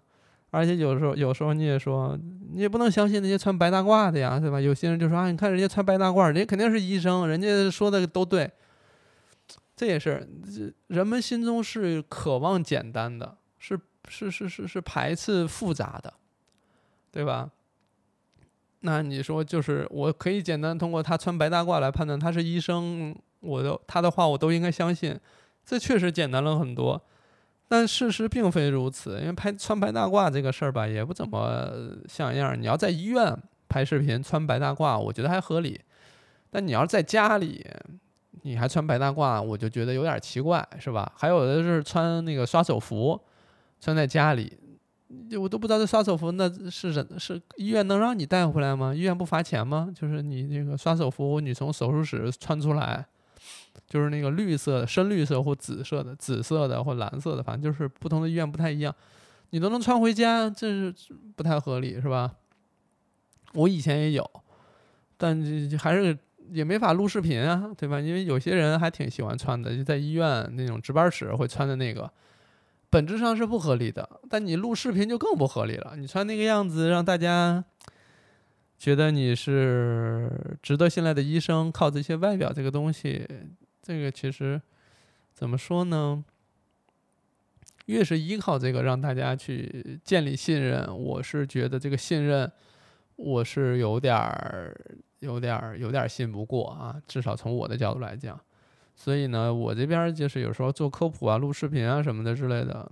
[0.51, 2.17] 而且有时候，有时候你也说，
[2.53, 4.59] 你也不能相信那些穿白大褂的呀，对吧？
[4.59, 8.49] 有些人就说啊，你看人家穿白大褂，人家肯定是医生，人家说的都对。”
[9.75, 10.27] 这也是，
[10.87, 16.13] 人们心中是渴望简单的，是是是是是排斥复杂的，
[17.11, 17.49] 对吧？
[18.81, 25.17] 那你说，就是我可以简单通过他穿白大褂来判断他是医生，我都他的话我都应该相信，
[25.63, 27.01] 这确实简单了很多。
[27.69, 31.71] 但事实并非如此，因为拍穿白大褂这个事儿吧，也不怎么
[32.09, 32.57] 像样儿。
[32.57, 33.33] 你要在医院
[33.69, 35.79] 拍视频穿白大褂，我觉得还合理，
[36.49, 37.65] 但你要是在家里。
[38.43, 41.11] 你还穿白大褂，我就觉得有点奇怪，是吧？
[41.17, 43.19] 还有的是穿那个刷手服，
[43.81, 44.57] 穿在家里，
[45.37, 48.95] 我都不知道这刷手服那是人是医院能让你带回来吗？
[48.95, 49.91] 医院不罚钱吗？
[49.93, 53.05] 就是你那个刷手服，你从手术室穿出来，
[53.87, 58.93] 就是那个绿色、深绿色或紫色的、紫色的或蓝色的，反正就是不同的医院不太一样，
[59.49, 60.93] 你都能穿回家，这是
[61.35, 62.35] 不太合理，是吧？
[63.53, 64.29] 我以前也有，
[65.17, 65.41] 但
[65.79, 66.17] 还是。
[66.51, 67.99] 也没法录视频啊，对吧？
[67.99, 72.11] 因为有些人还挺喜欢穿的，就在医院那种值班室会穿的那个，
[72.89, 74.09] 本质上是不合理的。
[74.27, 77.63] 但你录视频就更不合理了，你穿那个样子让大家
[78.79, 83.27] 觉得你是值得信赖的医生，靠这些外表这个东西，
[83.83, 84.59] 这个其实
[85.33, 86.23] 怎么说呢？
[87.85, 92.51] 越是依靠这个让大家去建立信任，我是觉得这个信任
[93.17, 94.75] 我是有点儿。
[95.19, 98.39] 有点儿有点儿信不过啊，至少从我的角度来讲，
[98.95, 102.89] 所以呢，我这边就是有时候做科普啊、录视频啊什么的之类的，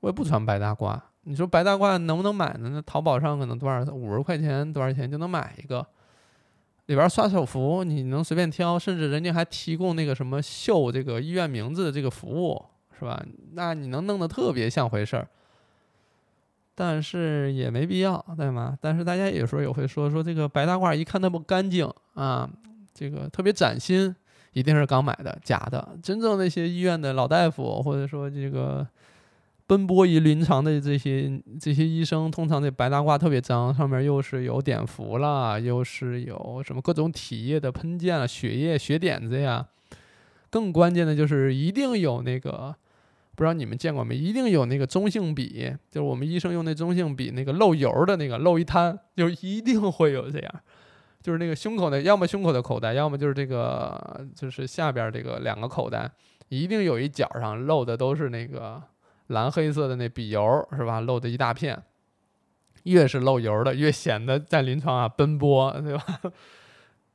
[0.00, 1.00] 我也不穿白大褂。
[1.28, 2.70] 你说白大褂能不能买呢？
[2.72, 5.86] 那淘宝上可能多少五十块钱多少钱就能买一个，
[6.86, 12.64] 里边刷手服你能随便挑，甚至人家还提供那个什么绣这个医院名字的这个服务，
[12.98, 13.22] 是吧？
[13.52, 15.28] 那你能弄得特别像回事儿。
[16.74, 18.78] 但是也没必要，对吗？
[18.80, 22.48] 但是大家有时候也会说说这个白大褂一看它不干净啊，
[22.94, 24.14] 这个特别崭新，
[24.52, 25.96] 一定是刚买的，假的。
[26.02, 28.86] 真正那些医院的老大夫，或者说这个
[29.68, 39.68] 奔波于临床的这些这些医生，通常这白大褂特别脏，上面又是有碘伏啦，又是有什么各种体液的喷溅啊，血液血点子呀。
[40.50, 42.74] 更关键的就是一定有那个。
[43.36, 44.16] 不知道你们见过没？
[44.16, 50.54] 一定有那个中性笔，就是我们医生用那中性笔，那个漏油的那个漏一滩，就一定会有这样，
[51.22, 56.10] 就是那个胸口的，要么胸口的口袋，要么就是这个，就是下边这个两个口袋，
[56.48, 58.82] 一定有一角上漏的都是那个
[59.28, 61.00] 蓝黑色的那笔油，是吧？
[61.00, 61.82] 漏的一大片，
[62.84, 66.20] 越是漏油的，越显得在临床啊奔波， 对吧？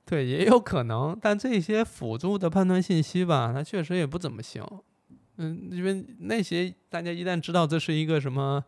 [0.06, 4.64] 对，也有可能，但这些辅助的判断信息吧，它确实也不怎么行。
[5.38, 8.64] 嗯，因为那些大家一旦知道这是一个什么，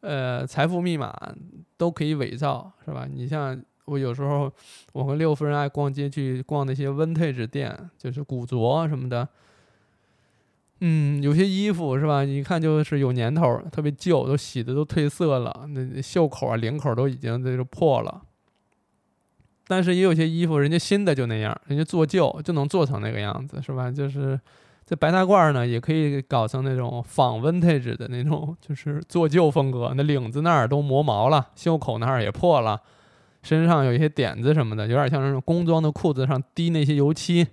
[0.00, 1.12] 呃，财富密码，
[1.76, 3.08] 都可以伪造，是吧？
[3.10, 4.52] 你像我有时候，
[4.92, 9.28] 我和六夫人爱逛街，去逛那些 vintage 店，就是古着什么的。
[10.84, 12.24] 嗯，有些衣服是吧？
[12.24, 18.22] 一看就是有年头，特别旧，都洗的都褪色了，那袖口啊、领口都已经这个破了。
[19.66, 23.90] 但是也有些衣服，人家新的就那样，人家做旧就能做成那个样子，是吧？
[23.90, 24.38] 就是。
[24.84, 29.92] 这白大褂呢，也可以搞成那种仿 vintage 的那种，就是做旧风格。
[29.96, 32.78] 那领子那儿都磨毛了，袖口那儿也破了，
[33.44, 37.46] 身上有一些点子什么的，有点像那种工装的裤子上滴那些油漆，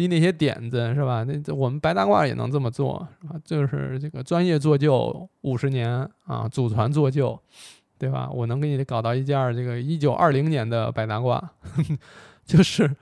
[0.00, 1.24] 滴那些点子，是吧？
[1.24, 3.36] 那我们白大褂也能这么做，是吧？
[3.44, 7.38] 就是这个专业做旧五十年啊，祖传做旧，
[7.98, 8.30] 对吧？
[8.32, 11.38] 我能给你搞到一件这个一九二零年的白大褂，
[12.46, 12.96] 就是。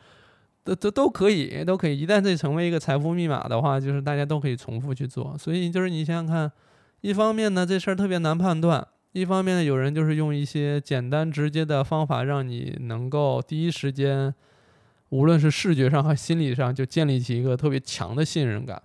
[0.65, 1.99] 都都都可以，都可以。
[1.99, 5.35] 一旦这成为一个财富密码的话，就是大家都可以重复去做。
[5.39, 6.53] 所以就是你想想看，
[7.01, 8.83] 一方面呢，这事儿特别难判断；
[9.13, 14.35] 一方面呢，有人就是用一些简单直接的方法，让你能够第一时间，
[15.11, 18.83] 无论是视觉上和心理上，就建立起一个特别强的信任感。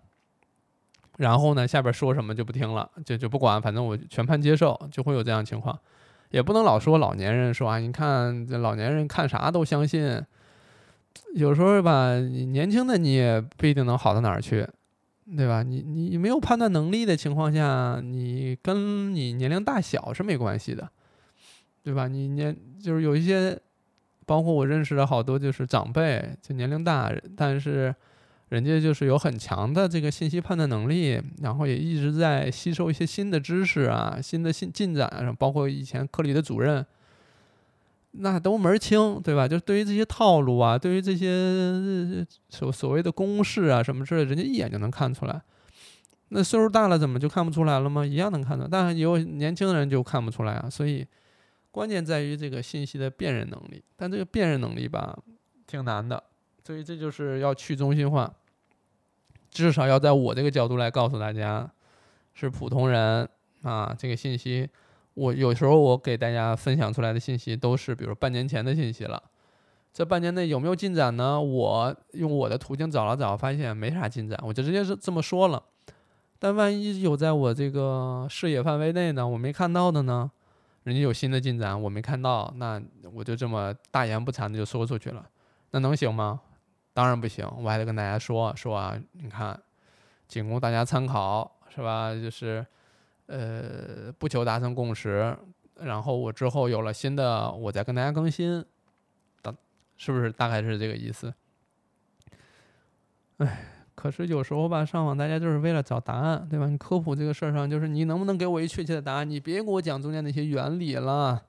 [1.18, 5.78] 然后呢，下边说什么就不听了，就就不管，反正我全盘接受，就会有这样情况。
[6.32, 10.20] 也不能老说老年人说啊，你看这老年人看啥都相信，
[11.36, 14.68] 有时候吧，你年轻的你也不一定能好到哪儿去，
[15.38, 15.62] 对吧？
[15.62, 20.90] 你你没有判断能力的情况下，你跟你年龄大小是没关系的，
[21.84, 22.08] 对吧？
[22.08, 23.56] 你年就是有一些，
[24.34, 27.94] 包括我认识的好多就是长辈，就年龄大，但是。
[28.50, 36.86] 人家就是有很强的这个信息判断能力，然后也一直在吸收一些新的知识啊、新的新进展啊，包括以前科里的主任，
[38.12, 39.48] 那都门儿清，对吧？
[39.48, 45.42] 就对于这些套路啊，对于这些所所谓的公式啊什么之类，人家一眼就能看出来。
[46.30, 48.06] 那岁数大了怎么就看不出来了吗？
[48.06, 50.70] 一样能看出来，但有年轻人就看不出来啊。
[50.70, 51.04] 所以
[51.74, 55.18] 关键在于这个信息的辨认能力，但这个辨认能力吧，
[55.66, 56.24] 挺难的。
[56.64, 58.32] 所以这就是要去中心化。
[59.50, 61.68] 至少要在我这个角度来告诉大家，
[62.36, 63.28] 是普通人
[63.64, 63.92] 啊。
[63.98, 64.70] 这个信息，
[65.16, 69.22] 我有时候我给大家分享出来的信息都是，比如半年前的信息了。
[69.92, 71.42] 这半年内有没有进展呢？
[71.42, 75.64] 我用我的途径找了找，发现没啥进展，我就直接是这么说了。
[76.38, 80.30] 但万一有在我这个视野范围内呢，我没看到的呢？
[80.84, 82.82] 人家有新的进展，我没看到，那
[83.14, 85.28] 我就这么大言不惭的就说出去了，
[85.72, 86.42] 那能行吗？
[86.94, 89.60] 当然不行，我还得跟大家说说啊，你看，
[90.28, 92.14] 仅供大家参考，是吧？
[92.14, 92.66] 就是，
[93.26, 95.36] 呃，不求达成共识，
[95.76, 98.64] 然后我之后有了新的，我再跟大家更新，
[99.42, 99.52] 大，
[99.98, 101.34] 是不是大概是这个意思？
[103.38, 106.68] 哎，可是有时候吧，上网大家就是为了找答案，对吧？
[106.68, 109.30] 你科普这个事儿上，就是你能不能给我一确切的答案？
[109.30, 111.42] 你别给我讲中间那些原理了。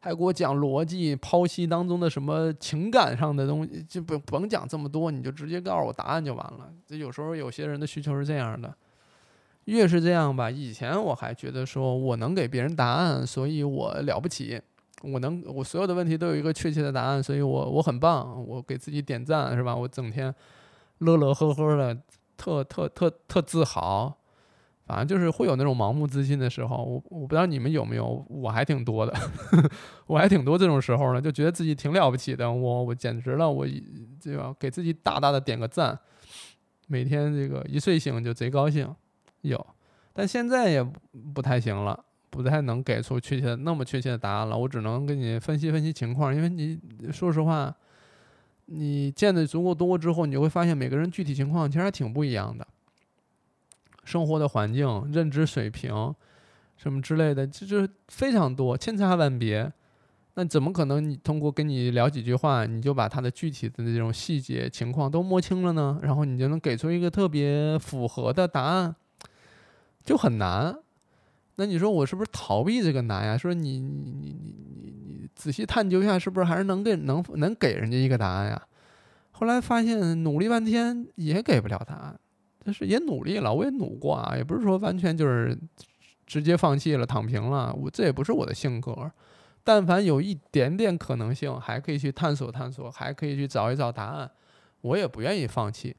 [0.00, 6.72] 还给我讲逻辑，剖析当中的什么情感上的东西，就不甭讲这么多，你就直接告诉我答案就完了。
[6.86, 8.72] 这有时候有些人的需求是这样的，
[9.64, 14.60] 越是这样吧，以前我还觉得说我能给别人答案，所以我了不起，
[15.02, 19.74] 我能我所有的问题都有一个确切的答案，所以我我很棒，我给自己点赞是吧？
[19.74, 20.32] 我整天
[20.98, 21.96] 乐乐呵呵的，
[22.36, 24.14] 特特特特自豪。
[24.86, 29.14] 反正就是会有那种盲目自信的时候，我我不知道你们有没有，我还挺多的，
[30.08, 33.66] 我还挺多这种时候呢，就觉得自己挺了不起的，我我简直了，我
[34.22, 35.98] 对吧给自己大大的点个赞，
[36.86, 38.96] 每天这个一睡醒就贼高兴，
[39.42, 39.66] 有，
[40.14, 40.82] 但现在也
[41.34, 46.80] 不太行了，不太能给出确切那么确切的答案了，我只能给你分析分析情况，因为你
[47.12, 47.76] 说实话，
[48.70, 52.66] 你见的足够多之后，你就会发现每个人具体情况其实还挺不一样的。
[54.04, 56.14] 生活的环境、认知水平，
[56.76, 59.72] 什么之类的，这就非常多，千差万别。
[60.34, 65.98] 那怎么可能你通过跟你聊几句话，你就把他的具体的这种细节情况都摸清了呢？
[66.02, 68.94] 然后你就能给出一个特别符合的答案，
[70.04, 70.78] 就很难。
[71.56, 73.36] 那你说我是不是逃避这个难呀？
[73.36, 74.54] 说你你你你
[74.84, 74.92] 你
[75.38, 78.60] 仔细探究一下，是不是还是能给能能给人家一个答案呀？
[79.30, 82.18] 后来发现努力半天也给不了答案。
[82.64, 85.56] 但是也努力了，我也努过啊，也不是说完全就是
[86.26, 87.72] 直接放弃了、躺平了。
[87.72, 89.10] 我这也不是我的性格，
[89.64, 94.30] 但凡有一点点可能性，还可以去探索探索，还可以去找一找答案，
[94.82, 95.96] 我也不愿意放弃。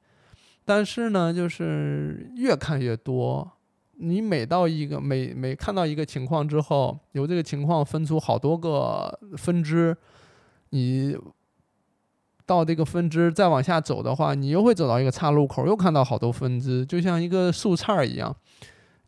[0.64, 3.52] 但是呢，就是越看越多，
[4.00, 9.96] 你每到一个每每看到一个情况之后，由这个情况分出好多个分支，
[10.70, 11.18] 你。
[12.46, 18.36] 到这个分支再往下走的话，你又会走到一个岔路口，又看到好多分支，就像一个树杈一样，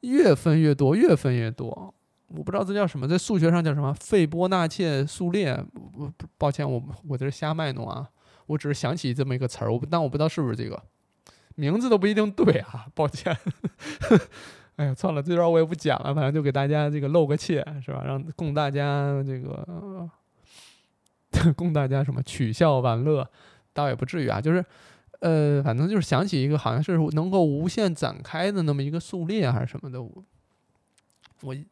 [0.01, 1.91] 越分越多，越分越多。
[2.27, 3.91] 我不知道这叫什么，在数学上叫什么？
[3.95, 5.57] 费波那切数列。
[5.97, 6.79] 我抱歉，我
[7.09, 8.07] 我这是瞎卖弄啊，
[8.45, 10.79] 我只是想起这么一个词儿，我但我不知道是不是这个
[11.55, 13.35] 名字都不一定对啊，抱歉。
[14.77, 18.03] 哎呀，算了，这段我也不讲了，反正就给大家这个露个怯，是吧？
[18.05, 20.09] 让供大家这个。
[21.55, 23.25] 供大家什么取笑玩乐，
[23.71, 24.63] 倒也不至于啊，就是，
[25.21, 30.11] 呃，反正就是想起一个好像是能够无限展开的那么一个数列还是什么的，我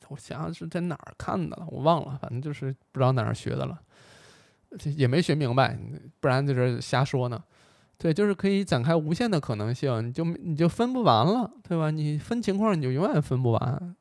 [0.07, 3.77] 我想想是在哪儿看的了，我忘了，反正就是不知道哪儿学的了，
[4.95, 5.77] 也没学明白，
[6.21, 7.43] 不然在这瞎说呢。
[7.99, 11.91] 对，就是可以展开无限的可能性，你就你就分不完了，对吧？
[11.91, 13.95] 你分情况你就永远分不完。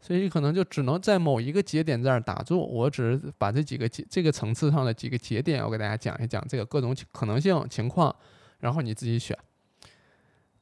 [0.00, 2.58] 所以可能就只能在某一个节点这儿打住。
[2.58, 8.14] 我只是把这几个节这个层次上的几个节点，我给大家讲一讲这个各种可能性情况，
[8.60, 9.36] 然后你自己选，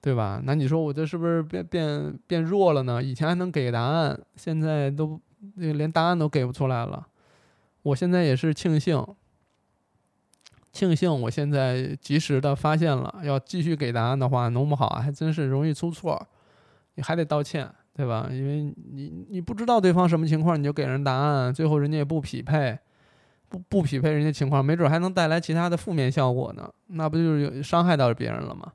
[0.01, 0.41] 对吧？
[0.43, 3.01] 那你说我这是不是变变变弱了呢？
[3.01, 5.21] 以前还能给答案，现在都
[5.55, 7.07] 连答案都给不出来了。
[7.83, 9.07] 我现在也是庆幸，
[10.77, 16.21] 庆幸我现在及时的发现了，要继续给答案的话，弄不好还真是容易出错。
[16.97, 18.29] 你还得道歉，对吧？
[18.31, 22.79] 因为你你不知道对方什么情况，你就给人答案，最后人家也不匹配，
[23.49, 28.71] 不不匹配人家情况，没准还能带来其他的负面效果呢，那不就是有伤害到别人了吗？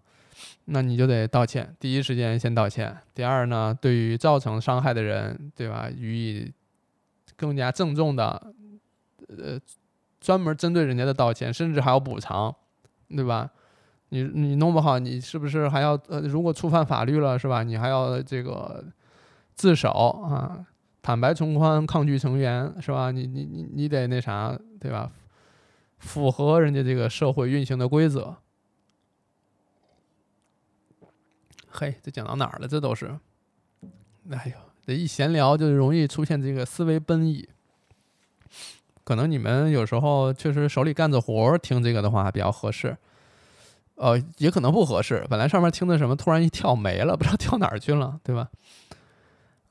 [0.65, 2.97] 那你就得道歉，第一时间先道歉。
[3.13, 6.51] 第二呢，对于造成伤害的人，对吧，予以
[7.35, 8.53] 更加郑重的，
[9.29, 9.59] 呃，
[10.21, 12.55] 专门针对人家的道歉，甚至还要补偿，
[13.09, 13.51] 对吧？
[14.09, 17.63] 你你弄不好，你是不是还要呃，如果触犯法律了，是吧？
[17.63, 18.85] 你还要这个
[19.55, 20.65] 自首啊，
[21.01, 23.09] 坦白从宽，抗拒从严，是吧？
[23.09, 25.11] 你你你你得那啥，对吧？
[25.97, 28.35] 符合人家这个社会运行的规则。
[31.69, 32.67] 嘿，这讲到哪儿了？
[32.67, 33.17] 这都是，
[34.29, 37.47] 哎呦，这一闲聊就容易出现这个思维奔逸。
[39.11, 42.95] 可能你们有时候确实手里干着活儿，听这个的话比较合适。
[43.95, 45.27] 呃，也可能不合适。
[45.29, 48.47] 本来上面听的什么，突然一跳没了，不知道跳哪儿去了，对吧？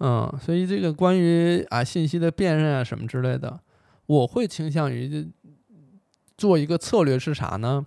[0.01, 3.61] 嗯，所以这个关于啊信息的辨认啊什么之类的，
[4.05, 5.33] 我会倾向于
[6.37, 7.87] 做一个策略是啥呢？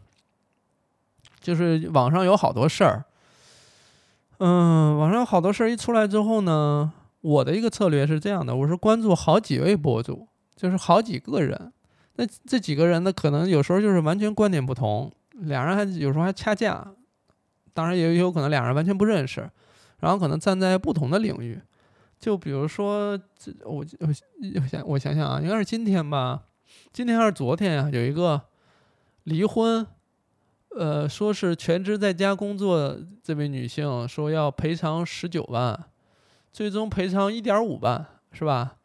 [1.40, 3.06] 就是网上有好多事儿。
[4.40, 11.72] 嗯，网上有好多事儿一出来之后呢，我的一个策略是这样的：我是关注好几位博主，就是好几个人。
[12.16, 16.86] 那这几个人呢，可能有时候就是完全观点不同，俩人还有时候还掐架。
[17.74, 19.50] 当然也有可能俩人完全不认识，
[20.00, 21.60] 然后可能站在不同的领域。
[22.20, 26.44] 就比如说，这我我想我想想啊，应该是今天吧？
[26.92, 27.90] 今天还是昨天啊？
[27.92, 28.42] 有一个
[29.24, 29.86] 离婚。
[30.76, 35.80] 呃，说是全职在家工作，这位女性说要赔偿十九万，
[36.52, 38.78] 最终赔偿一点五万，是吧？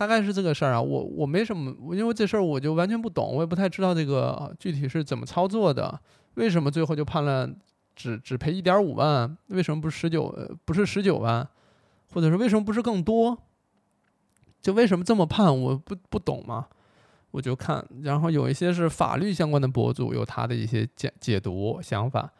[0.00, 0.80] 大概是这个事儿啊。
[0.80, 6.00] 我我没什么，因为这事儿我就完全不懂，我也不太知道这个具体是怎么操作的。
[6.36, 7.46] 为什么最后就判了
[7.94, 9.36] 只只赔一点五万？
[9.48, 10.34] 为什么不是十九？
[10.64, 11.46] 不是十九万？
[12.14, 13.36] 或者说为什么不是更多？
[14.62, 15.54] 就为什么这么判？
[15.54, 16.68] 我不不懂嘛。
[17.32, 22.32] 我就看，然后有一些是法律相关的博主有他的一些解解读想法，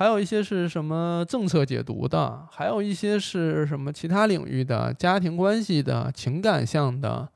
[0.00, 7.28] 还有一些是什么政策解读的，还有一些是什么其他领域的家庭关系的情感向的，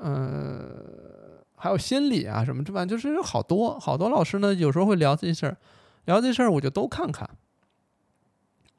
[0.00, 0.68] 呃，
[1.56, 5.56] 还有心理啊什么，这吧就是好多好多老师呢，有时候会聊这事儿，
[6.04, 7.28] 聊这事儿我就都看看。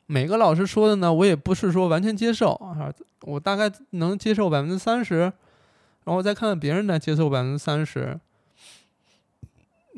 [0.05, 2.93] 每个老师说的呢，我也不是说完全接受啊，
[3.23, 5.19] 我大概能接受百分之三十。
[5.19, 8.17] 然后我再看看别人呢，接受百分之三十。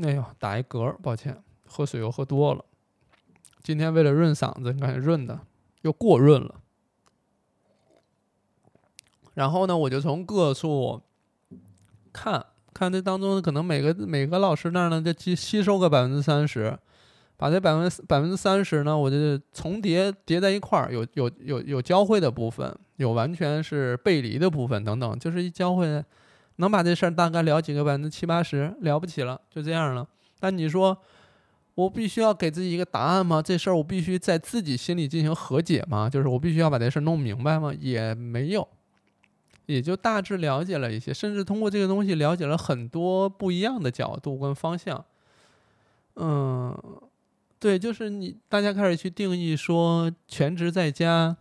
[0.01, 1.37] 哎呦，打一嗝，抱歉，
[1.67, 2.65] 喝水又喝多了。
[3.67, 5.37] 今天为了润嗓子，你看润的
[5.81, 6.55] 又过润了。
[9.33, 11.01] 然后呢，我就从各处
[12.13, 16.79] 看看这当中，可能每个每个老师那儿呢，就吸吸收个百分之三十。
[17.35, 26.01] 把这百分之百分之三十呢，我就重叠叠在一块儿，有有有有交汇的部分，有完全是背离的部分等等，就是一交汇，
[26.55, 30.07] 能把这事儿大概了解个百分之七八十，了不起了，就这样了。
[30.39, 30.97] 但你说
[31.77, 33.39] 我必须要给自己一个答案吗？
[33.39, 36.09] 这事儿我必须在自己心里进行和解吗？
[36.09, 37.71] 就是我必须要把这事儿弄明白吗？
[37.79, 38.67] 也没有，
[39.67, 45.05] 也就大致了解了一些，甚至通过这个东西了解了很多不一样的角度跟方向，
[46.15, 46.75] 嗯。
[47.59, 51.35] 对，就是你，大家开始去定义说全职在家，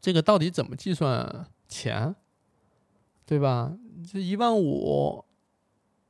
[0.00, 2.14] 这个到底怎么计算钱，
[3.26, 3.76] 对吧？
[4.10, 5.22] 这一万五，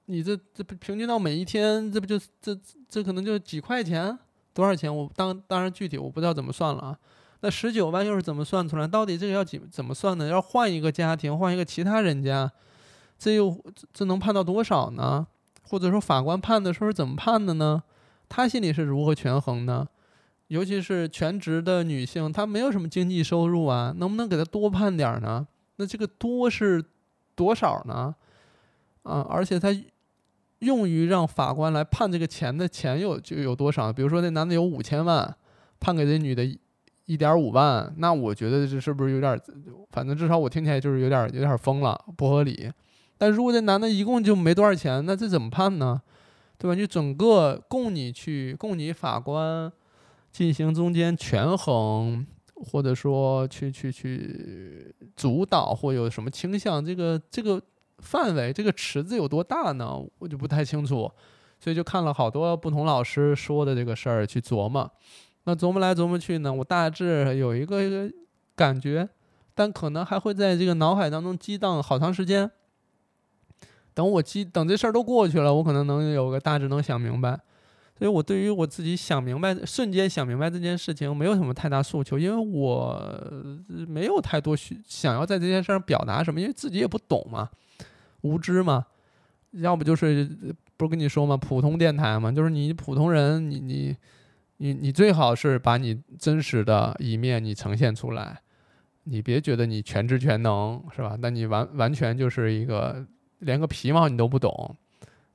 [0.06, 4.18] 你这这平均到每一天，这不就这这可能就几块钱？
[4.52, 4.94] 多少钱？
[4.94, 6.98] 我当当然具体我不知道怎么算了啊。
[7.40, 8.86] 那十九万又是怎么算出来？
[8.86, 10.28] 到底这个要几怎么算呢？
[10.28, 12.50] 要换一个家庭，换一个其他人家，
[13.18, 15.26] 这又这能判到多少呢？
[15.62, 17.82] 或者说法官判的时候是怎么判的呢？
[18.28, 19.86] 他心里是如何权衡呢？
[20.48, 25.46] 尤其是全职的女性，她没有什么经济收入啊，能不能给她多判点呢？
[25.76, 26.84] 那这个多是
[27.34, 28.14] 多少呢？
[29.02, 29.68] 啊，而且她
[30.64, 33.92] 用于让法官来判这个钱的钱有就有多少？
[33.92, 35.36] 比如说那男的有五千万，
[35.78, 36.44] 判给这女的
[37.06, 39.38] 一点五万，那我觉得这是不是有点？
[39.90, 42.72] 反正至少我听起来就是有点有点疯了，不合理。
[43.16, 46.00] 但如果这男的一共就没多少钱，那这怎么判呢？
[46.56, 46.74] 对吧？
[46.74, 49.70] 你整个供你去供你法官
[50.32, 57.60] 进行中间权衡，或者说去去去主导或有什么倾向，这个这个
[57.98, 59.98] 范围这个池子有多大呢？
[60.18, 61.10] 我就不太清楚，
[61.58, 64.90] 所以就看了好多不同老师说的这个事儿去琢磨。
[65.44, 68.10] 那琢磨来琢磨去呢，我大致有一个
[68.56, 69.08] 感觉，
[69.54, 72.50] 但可能还会在这个脑海当中激荡好长时间。
[73.92, 77.38] 等我激等这事儿都过去了，我可能能有个大致能想明白。
[77.96, 83.00] 所以我对于我自己想明白，瞬间想明白这件事情，没有什么太大诉求，因为我
[83.86, 87.48] 没有太多需想要在这件事上表达什么，因为自己也不懂嘛，
[88.22, 88.86] 无知嘛，
[89.52, 90.24] 要不就是
[90.76, 93.96] 不是跟你说嘛，普通电台嘛，就是你普通人，你你
[94.56, 98.40] 你你最好是把你真实的一面你呈现出来，
[99.04, 101.16] 你别觉得你全知全能，是吧？
[101.20, 103.06] 那你完完全就是一个
[103.38, 104.76] 连个皮毛你都不懂。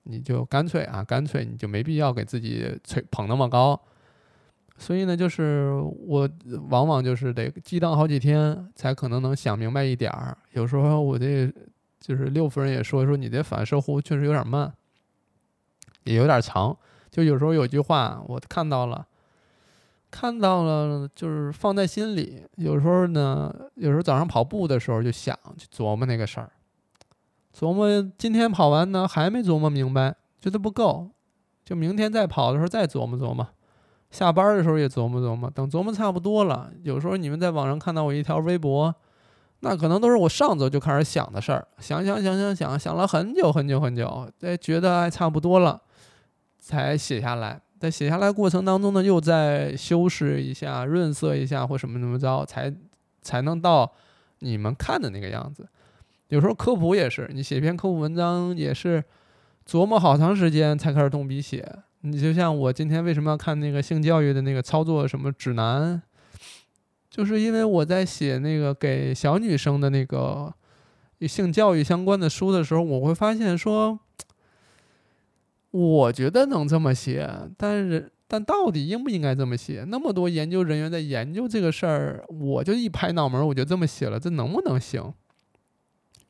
[0.09, 3.79] 你就干脆啊，干脆你就没必要给自己吹捧那么高，
[4.77, 5.71] 所以呢，就是
[6.07, 6.27] 我
[6.69, 10.35] 往往就是得激荡好几天才可能能想明白一点儿。
[10.53, 11.51] 有时候我这
[11.99, 14.73] 就是六夫人也说说你这反射弧确实有点慢，
[16.05, 16.75] 也有点长。
[17.11, 19.05] 就有时候有句话我看到了，
[20.09, 22.43] 看到了就是放在心里。
[22.55, 26.51] 有时候呢，有时候早上跑步的时候就想去琢磨那个事儿。
[27.59, 31.09] 琢磨今天跑完呢，还没琢磨明白，觉得不够，
[31.65, 33.45] 就明天再跑的时候再琢磨琢磨，
[34.09, 38.95] 下班的时候也琢磨琢磨，等琢磨差不多了，有时候你们在网上看到我一条微博，
[39.59, 45.81] 那可能都是我上周就开始想的事儿，想想想想想想了很久很久很久，哎，觉得还差不多了，
[46.59, 52.73] 才写下来，在写下来过程当中呢，又再修饰一下、润色一下或什么怎么着，才
[53.21, 53.91] 才能到
[54.39, 55.67] 你们看的那个样子。
[56.29, 59.03] 有时候科普也是，你写篇科普文章也是
[59.67, 61.67] 琢磨好长时间才开始动笔写。
[62.01, 66.01] 你就像我今天为什么要看那个性教育的那个操作什么指南，
[67.09, 70.53] 就是因为我在写那个给小女生的那个
[71.21, 73.99] 性教育相关的书的时候，我会发现说，
[75.71, 79.83] 我觉得能这么写，但是但到底应不应该这么写？
[79.87, 85.13] 那么多研究人员在研究这个事儿，我就一拍脑门，我就这么写了，这能不能行？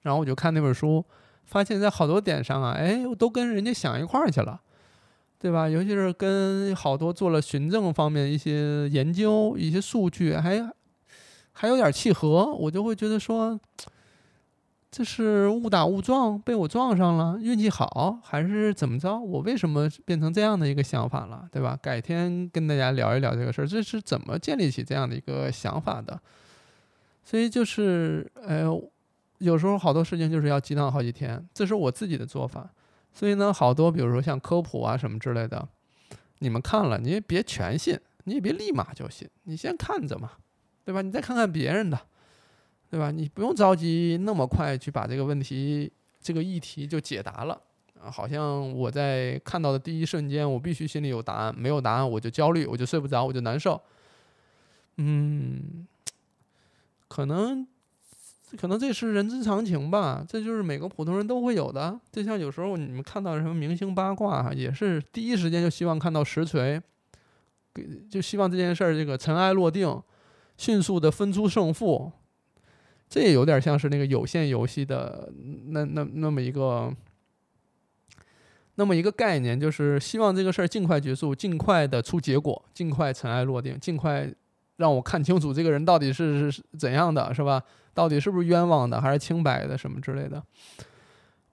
[0.02, 1.04] 然后我就看那本书，
[1.44, 4.62] 发现在好多点上啊，哎，我都跟人家想一块儿去了，
[5.38, 5.68] 对吧？
[5.68, 10.72] 尤其是跟好多做了循证方面一些研究、一些数据，还
[11.52, 13.60] 还有点契合，我就会觉得说，
[14.90, 19.20] 这是误打误撞被我撞上了，运气好，还是怎么着？
[19.20, 21.78] 我为什么变成这样的一个想法了，对吧？
[21.82, 26.22] 改天跟大家聊一聊这个事儿，这是怎么建立起这样的一个想法的？
[27.26, 28.64] 所以就是，哎。
[29.40, 32.70] 有时候好多事情就是要激荡好几天，这是我自己的做法。
[33.12, 35.68] 所以呢，好多比如说像科普啊什么之类的，
[36.38, 40.34] 你们看了你也别全信，你也别立马就信，你先看着嘛，
[40.86, 41.02] 对吧？
[41.02, 42.00] 你再看看别人的，
[42.90, 43.10] 对吧？
[43.12, 47.60] 你不用着急那么快去把这个问题、这个议题就解答了！
[48.02, 53.82] 好像我在看到的第一瞬间，我必须心里有答案，没有答案我就焦虑，我就睡不着，我就难受。
[54.98, 55.88] 嗯，
[57.08, 57.68] 可能。
[58.58, 62.00] 可能这是人之常情吧，这就是每个普通人都会有的。
[62.12, 66.82] 就像有时候你们看到什么明星八卦，也是第一时间就希望看到实锤，
[67.74, 70.02] 给就希望这件事儿这个尘埃落定，
[70.58, 72.12] 迅速的分出胜负。
[73.08, 75.32] 这也有点像是那个有限游戏的
[75.68, 76.94] 那那那么一个
[78.76, 84.32] 那么一个概念，就是希望这个事儿尽快结束，尽快的出结果，尽快尘埃落定，尽快
[84.78, 87.62] 让我看清楚这个人到底是是怎样的，是吧？
[87.94, 90.44] 到底是不是冤枉的，还是清白的，什么之类的？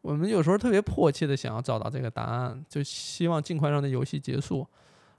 [0.02, 4.66] 我们有时候特别迫切的想要找到这个答案，就希望尽快让这游戏结束。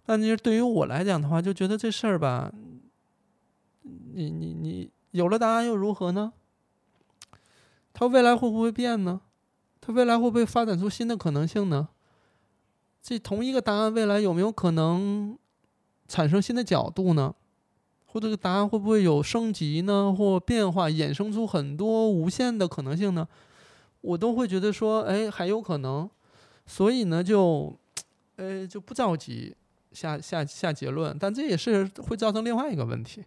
[0.05, 2.49] 但其实对于我来讲的话，就觉得这事儿吧，
[3.81, 6.31] 你你你有了答案又如何呢？
[7.93, 9.19] 它未来会不会变呢？
[9.81, 11.89] 它未来会不会发展出新的可能性呢？
[13.01, 15.37] 这同一个答案，未来有没有可能
[16.07, 17.35] 产生新的角度呢？
[18.19, 20.13] 这个答案会不会有升级呢？
[20.17, 23.27] 或变化，衍生出很多无限的可能性呢？
[24.01, 26.09] 我都会觉得说，哎，还有可能。
[26.65, 27.75] 所以呢，就，
[28.35, 29.55] 呃，就不着急
[29.91, 31.17] 下下下结论。
[31.19, 33.23] 但这也是会造成另外一个问题，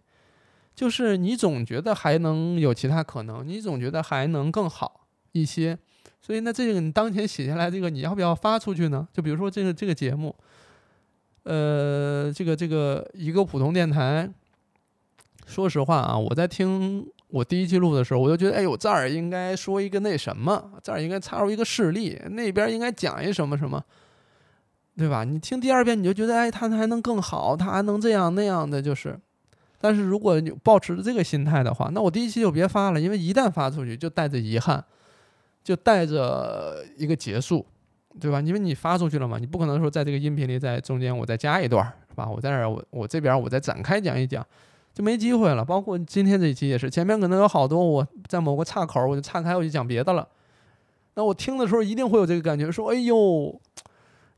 [0.73, 5.77] 就是你总觉得还能有其他可能，你总觉得还能更好一些。
[6.21, 9.07] 所以那，这个你当前写下来这个，你要不要发出去呢？
[9.11, 10.35] 就比如说这个这个节目，
[11.43, 14.31] 呃，这个这个一个普通电台。
[15.45, 23.83] 说实话啊，我在听我第一期录的时候，我就觉得，哎呦，这儿应该说一个那什么，这儿应该插入一个事例，那边应该讲一什么什么，
[24.97, 25.23] 对吧？
[25.23, 29.19] 你听第二遍，你就觉得，哎，他还能更好，他还能这样那样的，就是。
[29.79, 34.83] 但是如果你保持着这个心态的话，那我第一期就别发了，因为一旦发出去，就带着遗憾，
[35.63, 37.65] 就带着一个结束，
[38.19, 38.39] 对吧？
[38.41, 42.29] 因为你发出去了嘛，你不可能说在这个音频里在中间我再加一段，是吧？
[42.29, 44.45] 我在这儿，我我这边我再展开讲一讲。
[45.01, 50.27] 没机会了，包括今天这一期也是，前面可能有好多我在某个岔口，我就岔开，我就讲别的了。
[51.15, 53.59] 那我听的时候一定会有这个感觉，说：“哎呦，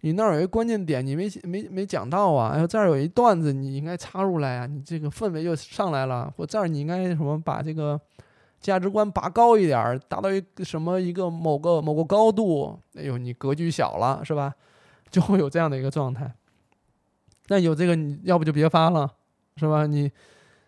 [0.01, 2.49] 你那儿有一关键点，你没没没讲到啊！
[2.55, 4.65] 哎呦，这儿有一段子，你应该插入来啊！
[4.65, 6.33] 你这个氛围就上来了。
[6.35, 7.99] 或这儿你应该什么，把这个
[8.59, 12.79] 价值观拔高一点，达到一个什么一个某个某个高度。
[12.95, 14.53] 哎呦，你格局小了是吧？
[15.11, 16.33] 就会有这样的一个状态。
[17.49, 19.09] 那有这个，你要不就别发了，
[19.57, 19.85] 是吧？
[19.85, 20.11] 你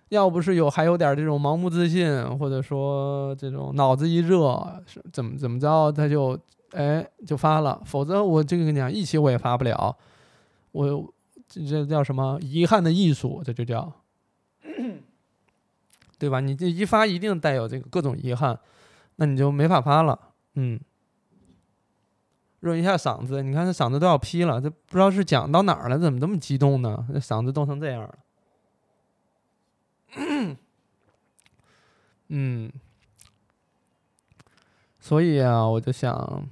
[0.10, 6.39] 要不是有还有点这种盲目自信，或者说这种脑子一热，是怎么怎么着，他就。
[6.72, 9.95] 哎，就发了，否则我这个跟你讲，一期我也发不了。
[10.74, 11.14] 我
[11.47, 12.38] 这这叫什么？
[12.41, 13.89] 遗憾的艺术，这就叫，
[16.20, 16.41] 对吧？
[16.41, 18.60] 你这一发一定带有这个各种遗憾，
[19.16, 20.20] 那你就没法发了。
[20.56, 20.78] 嗯，
[22.60, 27.08] 润一下嗓子，你看这嗓子都要劈了，这不知道是讲到哪儿了，怎么这么激动呢？
[27.14, 28.14] 这嗓子冻成这样了。
[32.30, 32.72] 嗯，
[34.99, 36.47] 所以啊，我就想。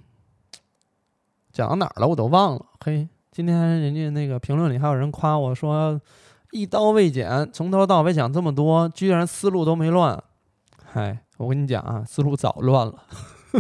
[1.52, 2.08] 讲到哪儿了？
[2.08, 2.66] 我都忘了。
[2.84, 6.02] 嘿，今天人家那个评论里还有人夸我说，
[6.50, 10.24] 一刀未剪，从头到尾讲这么多，居然思路都没乱。
[10.84, 13.04] 嗨，我跟你讲啊，思路早乱了，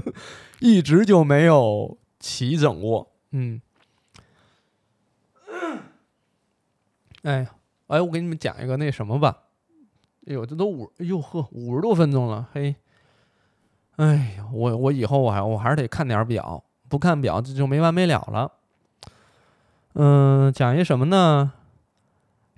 [0.59, 3.11] 一直就没有齐整过。
[3.29, 3.61] 嗯，
[7.21, 7.47] 哎，
[7.85, 9.42] 哎，我给你们讲一个那什么吧。
[10.27, 12.47] 哎呦，这都五，哎呦呵，五十多分钟了。
[12.53, 12.75] 嘿，
[13.97, 16.63] 哎呀，我我以后我还我还是得看点表。
[16.89, 18.51] 不看表这就没完没了了。
[19.95, 21.51] 嗯，讲一什么呢？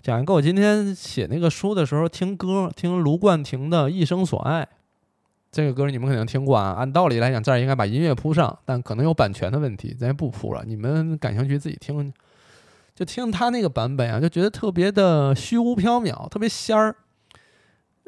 [0.01, 4.63] 讲一个我今天写那个书的时候听歌，听卢冠廷的《一生所爱》。
[5.51, 6.75] 这个歌你们肯定听过啊。
[6.77, 10.63] 按道理来讲，这儿应该把音乐铺上，但可能有版权的问题，咱不铺了。
[10.65, 12.13] 你们感兴趣自己听，
[12.93, 16.93] 就听他那个版本啊，就觉得特别的虚无缥缈，特别仙儿，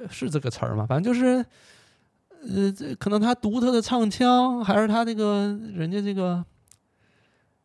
[0.10, 0.86] 是这个词儿吗？
[0.86, 1.46] 反正就是。
[2.40, 6.46] 呃，这可能他独特的唱腔，还是他这个人家这个，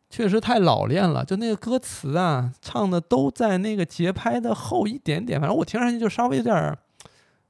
[0.09, 1.23] 确实太老练了。
[1.23, 6.75] 就那个歌词啊，唱的都在那个节拍的后一点点，反正我听上去就稍微有点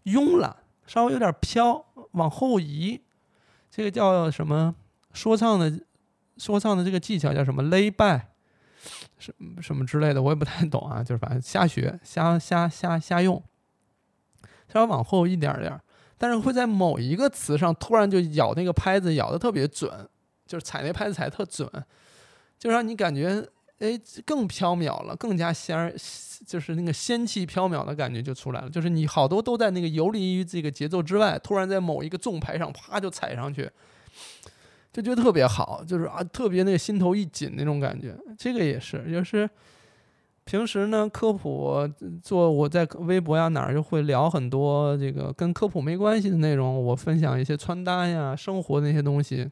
[0.04, 0.54] 慵懒，
[0.86, 3.00] 稍微有点飘，往后移。
[3.72, 4.76] 这个叫什么？
[5.14, 5.80] 说唱的
[6.38, 8.24] 说唱的这个技巧叫什么？lay back，
[9.18, 11.02] 什什么之类的，我也不太懂啊。
[11.02, 13.42] 就是反正瞎学，瞎瞎瞎瞎用，
[14.74, 15.80] 稍微往后一点点。
[16.18, 19.92] 但是会在某一个词上突然就咬那个拍子，咬的特别准，
[20.48, 21.70] 就是踩那拍子踩特准，
[22.58, 23.46] 就让你感觉
[23.80, 25.94] 哎更飘渺了，更加仙儿，
[26.48, 28.70] 就是那个仙气飘渺的感觉就出来了。
[28.70, 33.70] 就是你好多都在那个游离于这个节奏之外，突然在某一个重拍上啪就踩上去，
[34.94, 38.16] 就觉得特别好，就是啊特别那个心头一紧那种感觉。
[38.38, 39.50] 这个也是，就是。
[40.46, 41.90] 平时呢，科普
[42.22, 49.50] 做我在微博呀哪儿就会聊很多这个跟科普没关系的内容，我分享一些穿搭呀、生活那些东西，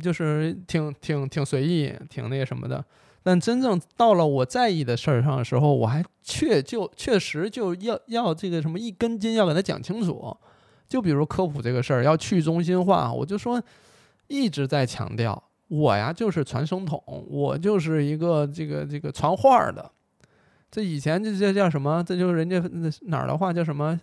[0.00, 2.84] 就是挺挺挺随意、挺那什么的。
[3.22, 10.36] 但真正到了我在意的事儿上的时候，我还确就确实就要要这个什么一根筋要给他讲清楚。
[10.88, 13.60] 就比如科普这个事儿要去中心化，我就说
[14.28, 15.42] 一直在强调。
[15.68, 19.90] 我呀，就是传声筒，我就是一个这个这个传话的。
[20.70, 22.02] 这以前这这叫什么？
[22.04, 22.62] 这就是人家
[23.02, 23.98] 哪儿的话叫什么？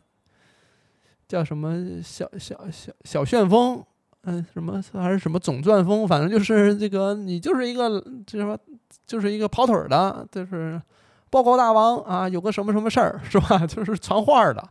[1.28, 3.84] 叫什么小小小小旋风？
[4.24, 6.07] 嗯，什么还是什么总钻风？
[6.07, 8.57] 反正就是这个，你就是一个这什么，
[9.05, 10.82] 就是一个跑腿的，就是
[11.30, 13.66] 报告大王啊，有个什么什么事儿 是吧？
[13.66, 14.64] 就是传话的，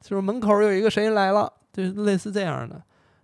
[0.00, 2.82] 就是门口有一个谁来了，就类似这样的。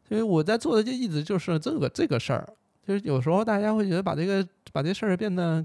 [0.08, 2.48] 所以我在做的就一直就是这个这个事儿。
[2.86, 5.64] 就是有时候大家会觉得把这个把这事儿变得，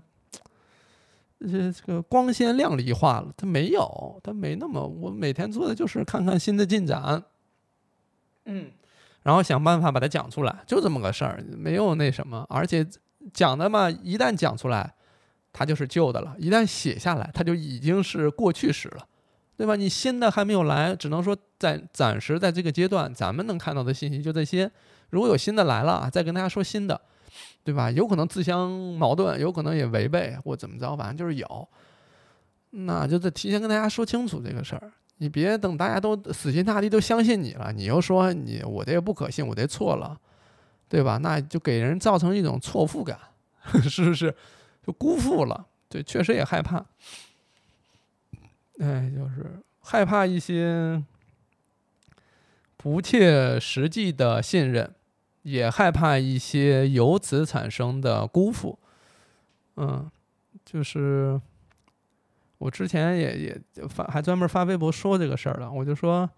[1.40, 4.84] 这这个光鲜亮丽化了，它没有，它没那么。
[4.86, 7.24] 我每天做的就是看看新的进展，
[8.46, 8.72] 嗯，
[9.22, 12.44] 然后想办法把它讲出来，就这么个事儿，没有那什么。
[12.50, 12.88] 而且
[13.32, 14.96] 讲的嘛，一旦讲出来，
[15.54, 19.06] 它就是旧的了；一旦写下来，它就已经是过去时了，
[19.56, 19.76] 对吧？
[19.76, 24.72] 你新的还没有来，只能说在暂时在这个阶段，咱们能看到的信息就这些。
[25.12, 27.00] 如果有新的来了啊，再跟大家说新的。
[27.64, 27.92] 对吧？
[27.92, 31.68] 有可能自相矛盾，有可能也违背或怎么着，反正就是有。
[32.72, 40.18] 那就得提前跟大家说清楚这个事儿，你别等大家都死心塌地都相信你了，你又说你我这不可信，我这错了，
[40.88, 41.18] 对吧？
[41.18, 43.20] 那就给人造成一种错付感，
[43.84, 44.34] 是不是？
[44.86, 46.84] 就辜负了，对，确实也害怕。
[48.80, 51.04] 哎，就是害怕一些
[52.78, 54.96] 不切实际的信任。
[55.44, 58.78] 也害怕一些由此产生的辜负，
[59.78, 60.10] 嗯，
[60.64, 61.40] 就是
[62.58, 65.72] 我之前也也发还专门发微博说这个事儿了。
[65.72, 66.30] 我就说，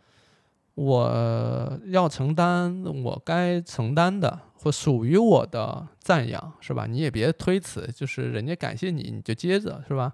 [0.76, 6.86] 我要承担我该承担的或属于我的赞扬，是吧？
[6.88, 10.14] 你也别推辞，就是人家感谢你，你就接着，是吧？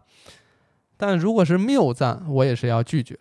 [0.97, 3.17] 但如果是谬赞，我也是要拒绝。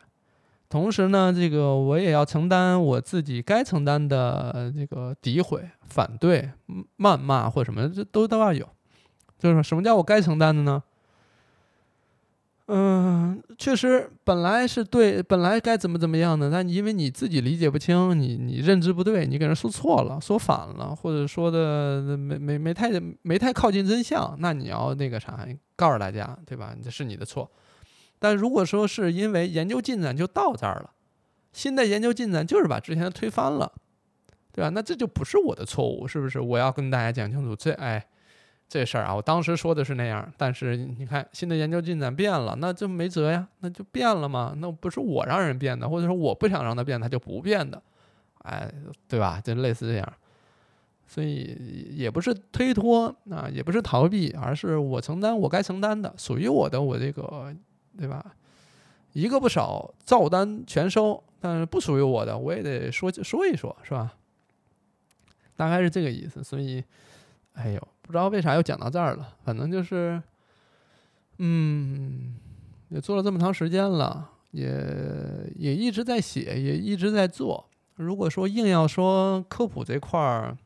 [0.69, 6.51] 同时呢，这个我也要承担我自己该承担的这个诋毁、反对、
[6.99, 8.69] 谩骂或者什么，这都都要有。
[9.39, 10.83] 就是什么叫我该承担的呢？
[12.71, 22.91] 嗯，确实，本来是对，本来该怎么怎么样的，但因为你自己理解不清，你你认知不对，你给人说错了，说反了，或者说的没没没太
[23.23, 26.77] 没太靠近真相，那你要那个啥，告诉大家，对吧？
[26.85, 27.51] 这是你的错。
[28.19, 30.91] 但如果说是因为研究进展就到这儿了，
[31.53, 33.73] 新的研究进展就是把之前的推翻了，
[34.53, 34.71] 对吧？
[34.71, 36.41] 那这就不是我的错误，是不是？
[36.41, 38.07] 我要跟大家讲清楚，这哎。
[38.71, 47.83] 这事儿啊，我当时说的是那样，但是你看新的研究进展变了，那就没辙呀，那就变了嘛，那不是我让人变的，或者说我不想让它变，它就不变的，
[48.43, 48.71] 哎，
[49.09, 49.41] 对吧？
[49.43, 50.13] 就类似这样，
[51.07, 57.51] 所以也不是推脱啊，也不是逃避，而是我承担我该承担的，属于我的，我这个，
[57.99, 58.35] 对吧？
[59.13, 64.15] 一个不少，照单全收，但是不属于我的，我也得说说一说，是吧？
[65.57, 66.83] 大概是这个意思，所以，
[67.55, 67.89] 哎呦。
[68.01, 70.23] 不知道为啥又讲到这儿了，反正就是，
[71.37, 72.37] 嗯，
[72.89, 74.67] 也做了这么长时间了，也
[75.57, 77.69] 也一直在写，也一直在做。
[77.97, 80.57] 如果说硬要说科普这块儿，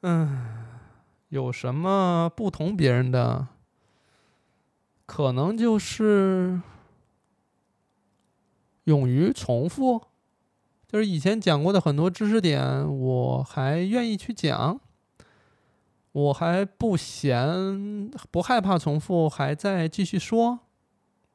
[0.00, 0.66] 嗯，
[1.28, 3.46] 有什么不同别人的，
[5.06, 6.60] 可能就是
[8.84, 10.00] 勇于重复，
[10.86, 14.80] 就是以前讲过的很多知识点，我还愿意去讲。
[16.12, 20.60] 我还不嫌不害怕重复，还在继续说。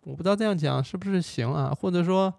[0.03, 1.73] 我不知道这样讲是不是行啊？
[1.73, 2.31] 或者说，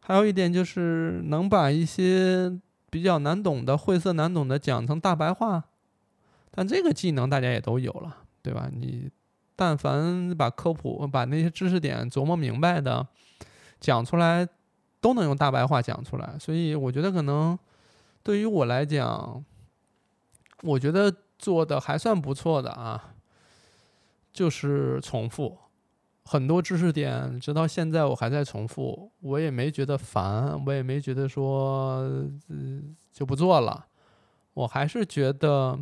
[0.00, 5.62] 还有一点就是能把一些比较难懂的、晦涩难懂的讲成大白话。
[6.50, 8.68] 但这个技能大家也都有了，对吧？
[8.72, 9.08] 你
[9.54, 13.06] 但凡把科普、把那些知识点琢磨明白的
[13.80, 14.46] 讲出来，
[15.00, 16.36] 都能用大白话讲出来。
[16.38, 17.58] 所以我觉得可能
[18.22, 19.44] 对于我来讲，
[20.62, 21.14] 我觉得。
[21.42, 23.14] 做的还算不错的啊，
[24.32, 25.58] 就是重复
[26.24, 32.08] 很多知识点，直到现在我还在重复，我也没觉得烦，我也没觉得说
[33.12, 33.86] 就不做了，
[34.54, 35.76] 我还是觉得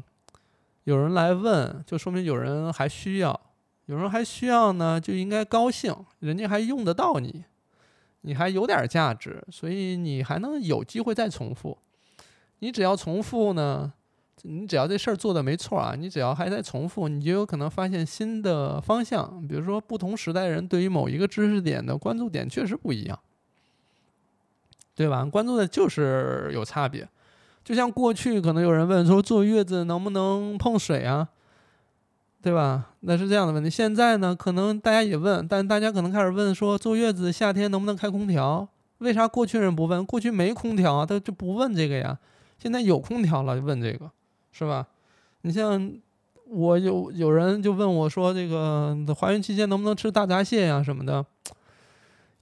[0.85, 3.39] 有人来问，就说明有人还需要，
[3.91, 7.43] 有人还需要呢，就应该高兴，人家还用得到你，
[8.21, 11.77] 你还有点价值，所以你还能有机会再重复，
[12.61, 13.93] 你只要重复呢。
[14.43, 19.47] 你只要这事儿做的没错啊，你只要还在重复，你就有可能发现新的方向。
[19.47, 23.19] 比如说，不同时代人对于某一个知识点的关注点确实不一样，
[24.95, 25.27] 对吧？
[25.27, 27.07] 关注的就是有差别。
[27.63, 31.29] 就像过去可能有人问说，坐月子能不能碰水啊？
[32.43, 32.91] 对吧？
[33.01, 33.69] 那是这样的问题。
[33.69, 38.67] 现在呢，可能大家也问，但大家可能开始问说，坐月子夏天能不能开空调？
[38.99, 40.05] 为啥过去人不问？
[40.05, 42.19] 过去没空调啊，他就不问这个呀。
[42.59, 44.11] 现在有空调了，就问这个。
[44.53, 44.87] 是吧？
[45.43, 45.93] 你像
[46.47, 51.25] 我有有人就问我说：“这个怀孕期间能不能吃大闸蟹呀什么的？”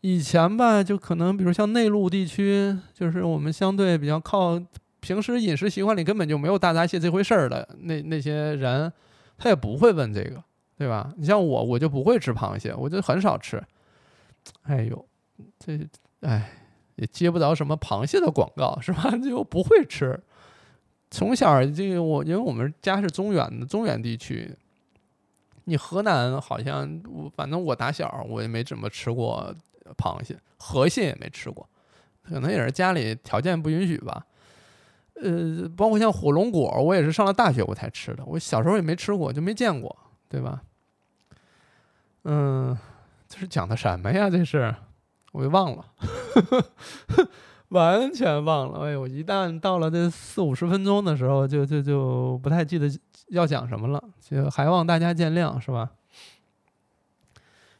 [0.00, 4.60] 以前吧，就可能比如像内陆地区，就是我们相对比较靠
[5.00, 8.92] 平时饮食习惯里根本就没有大闸蟹这回事儿的那那些人，
[9.38, 10.42] 他也不会问这个，
[10.76, 11.14] 对吧？
[11.16, 13.62] 你像我，我就不会吃螃蟹，我就很少吃。
[14.62, 15.06] 哎呦，
[15.58, 15.78] 这
[16.20, 16.50] 哎
[16.96, 19.10] 也接不着什么螃蟹的广告，是吧？
[19.22, 20.20] 就不会吃。
[21.10, 24.54] 从小这个我，因为我们家是中原的中原地区，
[25.64, 29.54] 你河南好像我反正我打小我也没怎么吃过
[29.96, 31.66] 螃蟹，河蟹也没吃过，
[32.22, 34.26] 可能也是家里条件不允许吧。
[35.22, 39.96] 呃，包括像火龙果，我也是上了大学我才吃的，我小时候也没吃过，就没见过，
[40.28, 40.62] 对吧？
[42.24, 42.76] 嗯，
[43.28, 44.28] 这是讲的什么呀？
[44.30, 44.74] 这是
[45.32, 45.84] 我给忘了。
[47.68, 49.06] 完全忘了，哎呦！
[49.06, 52.88] 一旦到了这四五十分钟的时候，就就就不太记得
[53.28, 55.90] 要讲什么了，就还望大家见谅，是吧？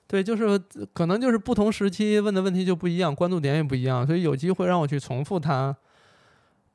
[0.06, 0.58] 对，就是
[0.92, 5.74] 可能就是不同时期问的问题就不一样，关注点也不一样，所以有机会让我去重复它，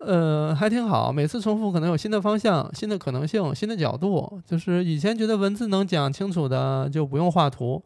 [0.06, 1.12] 呃，还挺好。
[1.12, 4.42] 每次重复可能有新的方向、新的可能性、新的角度。
[4.46, 7.82] 就是以前觉得文字能讲清楚的就不用画图，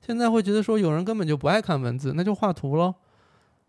[0.00, 2.94] 现在会觉得说有人根本就不爱看文字，那就画图喽。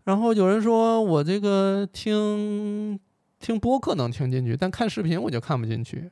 [0.04, 2.98] 然后有人说我这个听
[3.38, 6.10] 听播客能听进去，但看视频我就看不进去，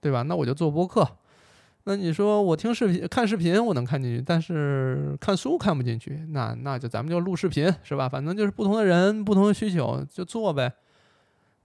[0.00, 0.22] 对吧？
[0.22, 1.08] 那我就做播客，
[1.84, 8.08] 那你说我听视频、看视频我能看进去，但是看书看不进去，那那就咱们就录视频是吧？
[8.08, 10.72] 反正就是不同的人、不同的需求就做呗。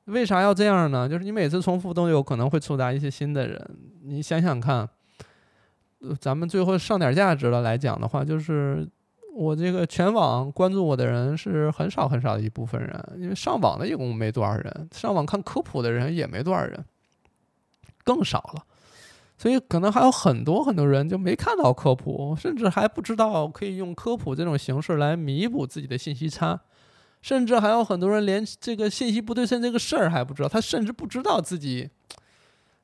[0.10, 1.08] 为啥要这样呢？
[1.08, 3.78] 就是你每次重复都有可能会触达一些新的人。
[4.04, 4.88] 你想想看，
[6.20, 8.88] 咱们最后上点价值了来讲的话，就是
[9.36, 16.84] 我这个全网关注我的人是很少很少的一部分人，因为上网的一共没多少人，上网看科普的人也没多少人，
[18.04, 18.64] 更少了。
[19.38, 26.60] 所以可能还有很多很多人就没看到科普，甚至还不知道可以用科普这种形式来弥补自己的信息差，
[27.22, 31.90] 甚至还有很多人连这个信息不对称这个事儿还不知道，他甚至不知道自己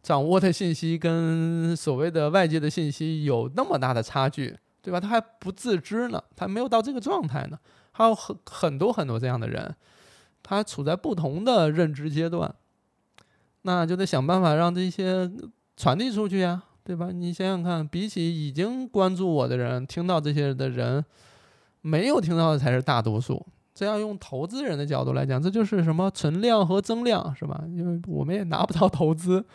[0.01, 4.99] 掌握的信息跟所谓的外界的信息有那么大的差距，对吧？
[4.99, 7.57] 他还不自知呢，他没有到这个状态呢。
[7.91, 9.75] 还有很很多很多这样的人，
[10.43, 12.53] 他处在不同的认知阶段，
[13.61, 15.31] 那就得想办法让这些。
[15.77, 17.11] 传递出去呀，对吧？
[17.11, 21.03] 你想想看，比起已经关注我的人，听到这些的人，
[21.81, 23.45] 没有听到的才是大多数。
[23.75, 27.61] 这要用投资人的角度来讲，这就是什么存量和增量，是吧？
[27.67, 29.45] 因为我们也拿不到投资，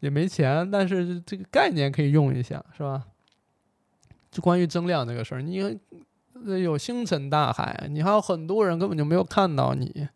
[0.00, 3.06] 也没钱，但是这个概念可以用一下，是吧？
[4.30, 5.80] 就关于增量这个事儿，你
[6.62, 10.06] 有星辰大海，你还有很多人根本就没有看到你，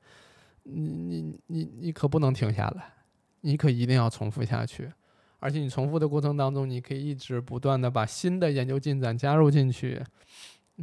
[0.64, 2.92] 你你你你可不能停下来，
[3.40, 4.92] 你可一定要重复下去。
[5.38, 10.04] 而且你重复的过程当中，你可以一直不断的把新的研究进展加入进去。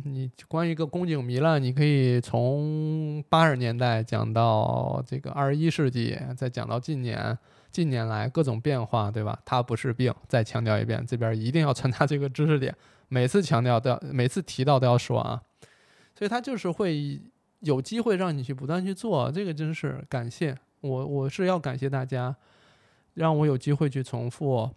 [0.03, 7.37] 你关于一个宫颈糜烂，你可以从八十年代讲到这个二十一世纪，再讲到近年
[7.71, 9.39] 近年来各种变化，对吧？
[9.45, 12.75] 它不是病，再强调一遍，这边一定要传达这个知识点，
[13.07, 15.41] 每次强调都要，每次提到都要说啊。
[16.15, 17.21] 所以它就是会
[17.59, 22.35] 有机会让你去不断去做，这个真是感谢我，我是要感谢大家。
[23.13, 24.69] 让我有机会去重复，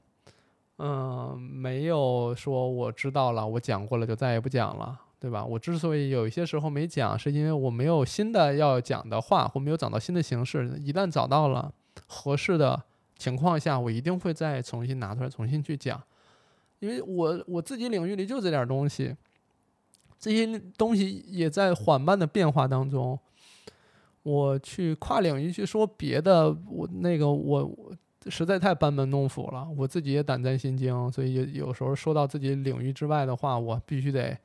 [0.79, 5.45] 嗯，没有说我知道了，我讲过了就再也不讲了，对吧？
[5.45, 10.67] 我之所以有一些时候没讲，是因为我没有新的要讲的话，或没有找到新的形式。
[10.83, 11.71] 一旦找到了
[12.07, 12.83] 合适的
[13.19, 16.03] 情况下，我一定会再重新拿出来重新去讲，
[16.79, 19.15] 因为我我自己领域里就这点东西，
[20.19, 23.19] 这些东西也在缓慢的变化当中。
[24.23, 27.93] 我去跨领域去说别的，我那个我我。
[28.29, 34.39] 实在太班门弄斧了，我自己也胆战心惊，所以有有时候说到自己领域之外的话，我必须得，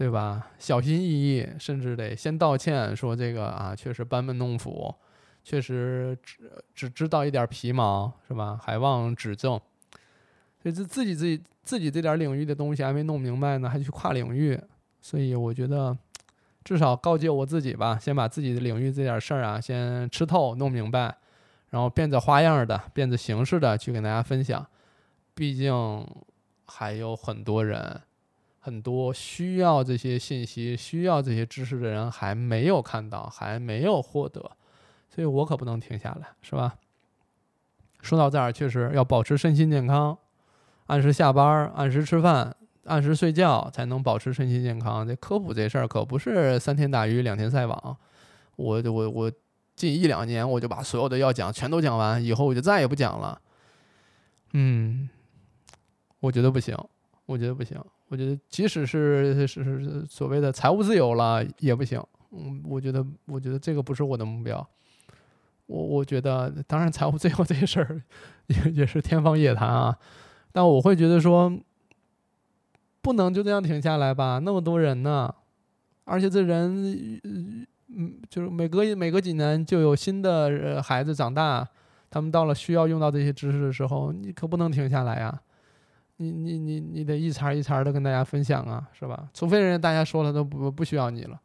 [0.00, 0.46] 对吧？
[0.58, 4.94] 小心翼翼，甚至得先道歉，说这个啊，确实班门弄斧，
[5.44, 8.58] 确实只只知道一点皮毛，是吧？
[8.62, 9.60] 还望指正。
[10.62, 14.58] 所以这自己自己自己这点领域的东西还没弄明白呢，还去跨领域，
[15.02, 15.94] 所以我觉得
[16.64, 21.14] 至少告诫我自己吧，先把自己的领域这点事儿啊，先吃透弄明白。
[21.68, 24.66] 然后变着花样的、变着形式的去跟大家分享，
[25.34, 26.06] 毕竟
[26.64, 28.00] 还有很多人，
[28.60, 34.40] 很多需要这些信息、需要这些知识的人还没有看到，还没有获得，
[35.08, 36.76] 所以我可不能停下来，是吧？
[38.00, 40.16] 说到这儿，确实要保持身心健康，
[40.86, 42.54] 按时下班、按时吃饭、
[42.84, 45.06] 按时睡觉，才能保持身心健康。
[45.08, 47.96] 这科普这事儿可不是三天打鱼两天晒网，
[48.56, 49.32] 我我我。
[49.76, 53.40] 近一两年，我就把所有的要讲全都讲完，以后我就再也不讲了。
[54.52, 55.08] 嗯，
[56.18, 56.76] 我觉得不行，
[57.24, 61.98] 我觉得不行，我觉得即使是是是所谓的财务自由了也不行。
[62.32, 64.68] 嗯，我觉得我觉得这个不是我的目标。
[65.66, 68.02] 我我觉得，当然财务自由这事儿
[68.48, 69.96] 也也是天方夜谭啊。
[70.52, 71.56] 但我会觉得说，
[73.00, 74.40] 不能就这样停下来吧？
[74.44, 75.32] 那么多人呢，
[76.04, 77.20] 而且这人。
[77.92, 81.68] 嗯，就是每隔每隔几年就有新的孩子长大，
[82.08, 85.40] 他们到了需要用到这些知识的时候，你可不能停下来呀！
[86.20, 89.30] 你你你你得一茬一茬的跟大家分享啊，是吧？
[89.32, 91.40] 除非人家大家说了都不不需要你了，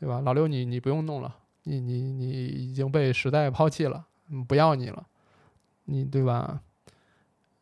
[0.00, 0.20] 对吧？
[0.22, 4.04] 老刘，你你不用弄了，你你你已经被时代抛弃了，
[4.48, 5.06] 不要你了，
[5.84, 6.60] 你对吧？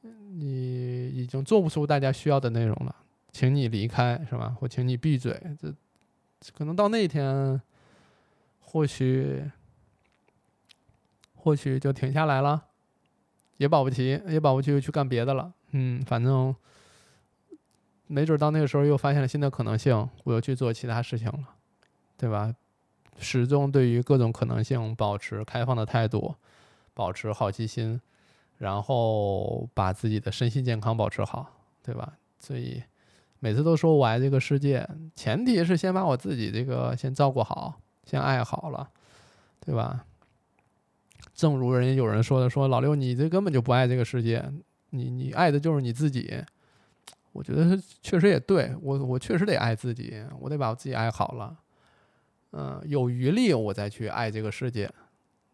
[0.01, 2.97] 你已经做不出大家需要的内容了，
[3.31, 4.57] 请你离开，是吧？
[4.59, 5.75] 或请你闭嘴，这
[6.57, 7.61] 可能到那一天。
[8.61, 9.51] 或许，
[11.35, 12.67] 或许就停下来了，
[13.57, 15.55] 也保不齐，也保不齐又去干别的了。
[15.71, 16.55] 嗯，反正
[18.07, 21.49] 没准到那个时候又发现了新的可能性，我又去做其他事情了，
[22.17, 22.55] 对吧？
[23.19, 26.35] 始终对于各种可能性保持开放的态度，
[26.95, 28.01] 保持好奇心，
[28.57, 31.47] 然后把自己的身心健康保持好，
[31.83, 32.15] 对吧？
[32.39, 32.83] 所以
[33.41, 37.81] 每次都说我爱这个世界，前提是先把我自己这个先照顾好。
[38.05, 38.89] 先爱好了，
[39.61, 40.07] 对吧？
[41.35, 44.43] 正如人家有人说的，说老六你这根本就不爱这个世界，
[44.91, 46.43] 你你爱的就是你自己。
[47.33, 51.57] 我觉得确实也对我，我确实得爱自己，我得把我自己爱好了。
[52.53, 54.91] 嗯，有余力我再去爱这个世界，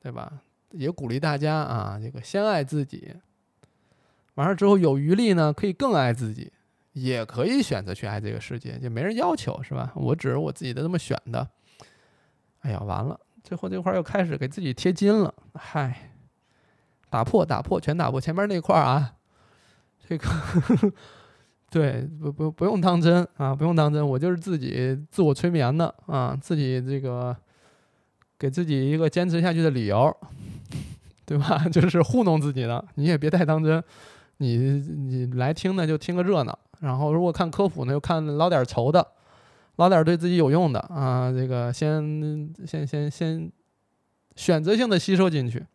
[0.01, 0.41] 对吧？
[0.71, 3.13] 也鼓励大家啊，这个先爱自己，
[4.35, 6.51] 完了之后有余力呢，可以更爱自己，
[6.93, 9.93] 也可以选择去爱这个世界，就没人要求，是吧？
[9.95, 11.47] 我只是我自己的这么选的。
[12.61, 16.13] 哎呀，完了，最后这块又开始给自己贴金了，嗨，
[17.11, 19.17] 打破打破全打破，前面那块啊，
[20.09, 20.29] 这个。
[21.71, 27.37] 对，不不不用当真啊，不用当真，我就是自己自我催眠的啊，自己这个
[28.39, 30.17] 给自己一个坚持下去的理由，
[31.27, 31.67] 对吧？
[31.73, 33.83] 就是糊弄自己的，你也别太当真，
[34.37, 39.05] 你你来听呢就听个热闹，然后如果看科普呢，就看捞点稠的，
[39.75, 43.51] 捞点对自己有用的啊，这个先先先先
[44.37, 45.67] 选择性的吸收进去，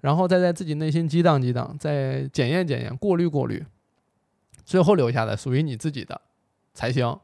[0.00, 3.64] 然后再在自己内心激荡激荡，再检验检验，过滤过滤。
[4.64, 6.20] 最后留下的属于你自己的
[6.72, 7.18] 才行，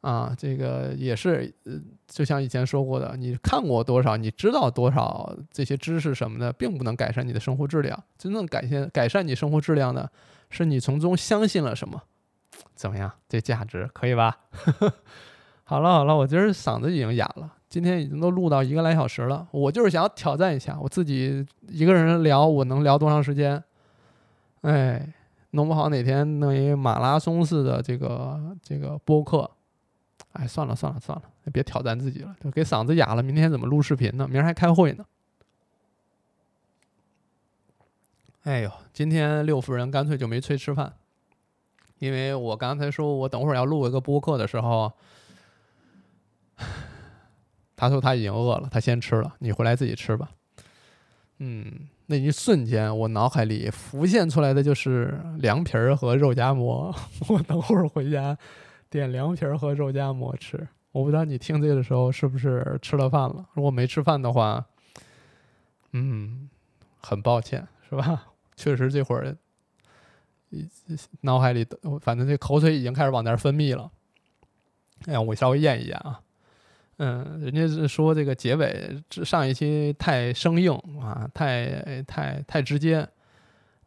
[0.00, 1.72] 啊，这个也是，呃，
[2.06, 8.02] 就像以前说过的，你看过多少，你知道多少这些知识什么的，并不能改善你的生活质量。
[8.18, 10.10] 真正改善改善你生活质量的，
[10.50, 12.02] 是你从中相信了什么？
[12.74, 13.10] 怎么样？
[13.28, 14.36] 这价值可以吧？
[15.62, 19.48] 好了好了，我今儿嗓子已经哑了，今天已经都录到一个来小时了。
[19.50, 23.60] 我就是想要挑战一下，我自己一个人聊，我能聊多长时间？
[24.60, 25.12] 哎。
[25.50, 29.48] 弄不好哪天弄一马拉松式的这个这个播客，
[30.32, 31.22] 哎，算了算了算了，
[31.52, 33.22] 别挑战自己了，给嗓子哑了。
[33.22, 34.26] 明天怎么录视频呢？
[34.28, 35.04] 明儿还开会呢。
[38.42, 40.92] 哎呦，今天六夫人干脆就没催吃饭，
[42.00, 44.92] 因为我刚才说我等会儿要录一个播客的时候，
[47.76, 50.30] 他说他已经饿了，他先吃了，你回来自己吃吧。
[51.38, 51.88] 嗯。
[52.06, 56.94] 那一瞬间，我脑海里浮现出来的就是凉皮儿和肉夹馍。
[57.30, 58.36] 我等会儿回家
[58.90, 60.68] 点凉皮儿和肉夹馍吃。
[60.92, 63.46] 我不知道你听这个的时候是不是吃了饭了？
[63.54, 64.66] 如果没吃饭的话，
[65.92, 66.50] 嗯，
[67.00, 68.26] 很抱歉，是吧？
[68.54, 69.34] 确实这会儿，
[71.22, 71.66] 脑海里
[72.02, 73.90] 反正这口水已经开始往那儿分泌了。
[75.06, 76.20] 哎呀，我稍微咽一咽啊。
[76.98, 83.06] 嗯，人家是说这个结尾上一期太生硬啊，太太太直接。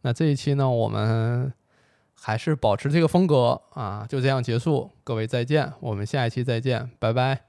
[0.01, 1.51] 那这一期呢，我们
[2.13, 4.91] 还是保持这个风格啊，就这样结束。
[5.03, 7.46] 各位再见，我们下一期再见，拜拜。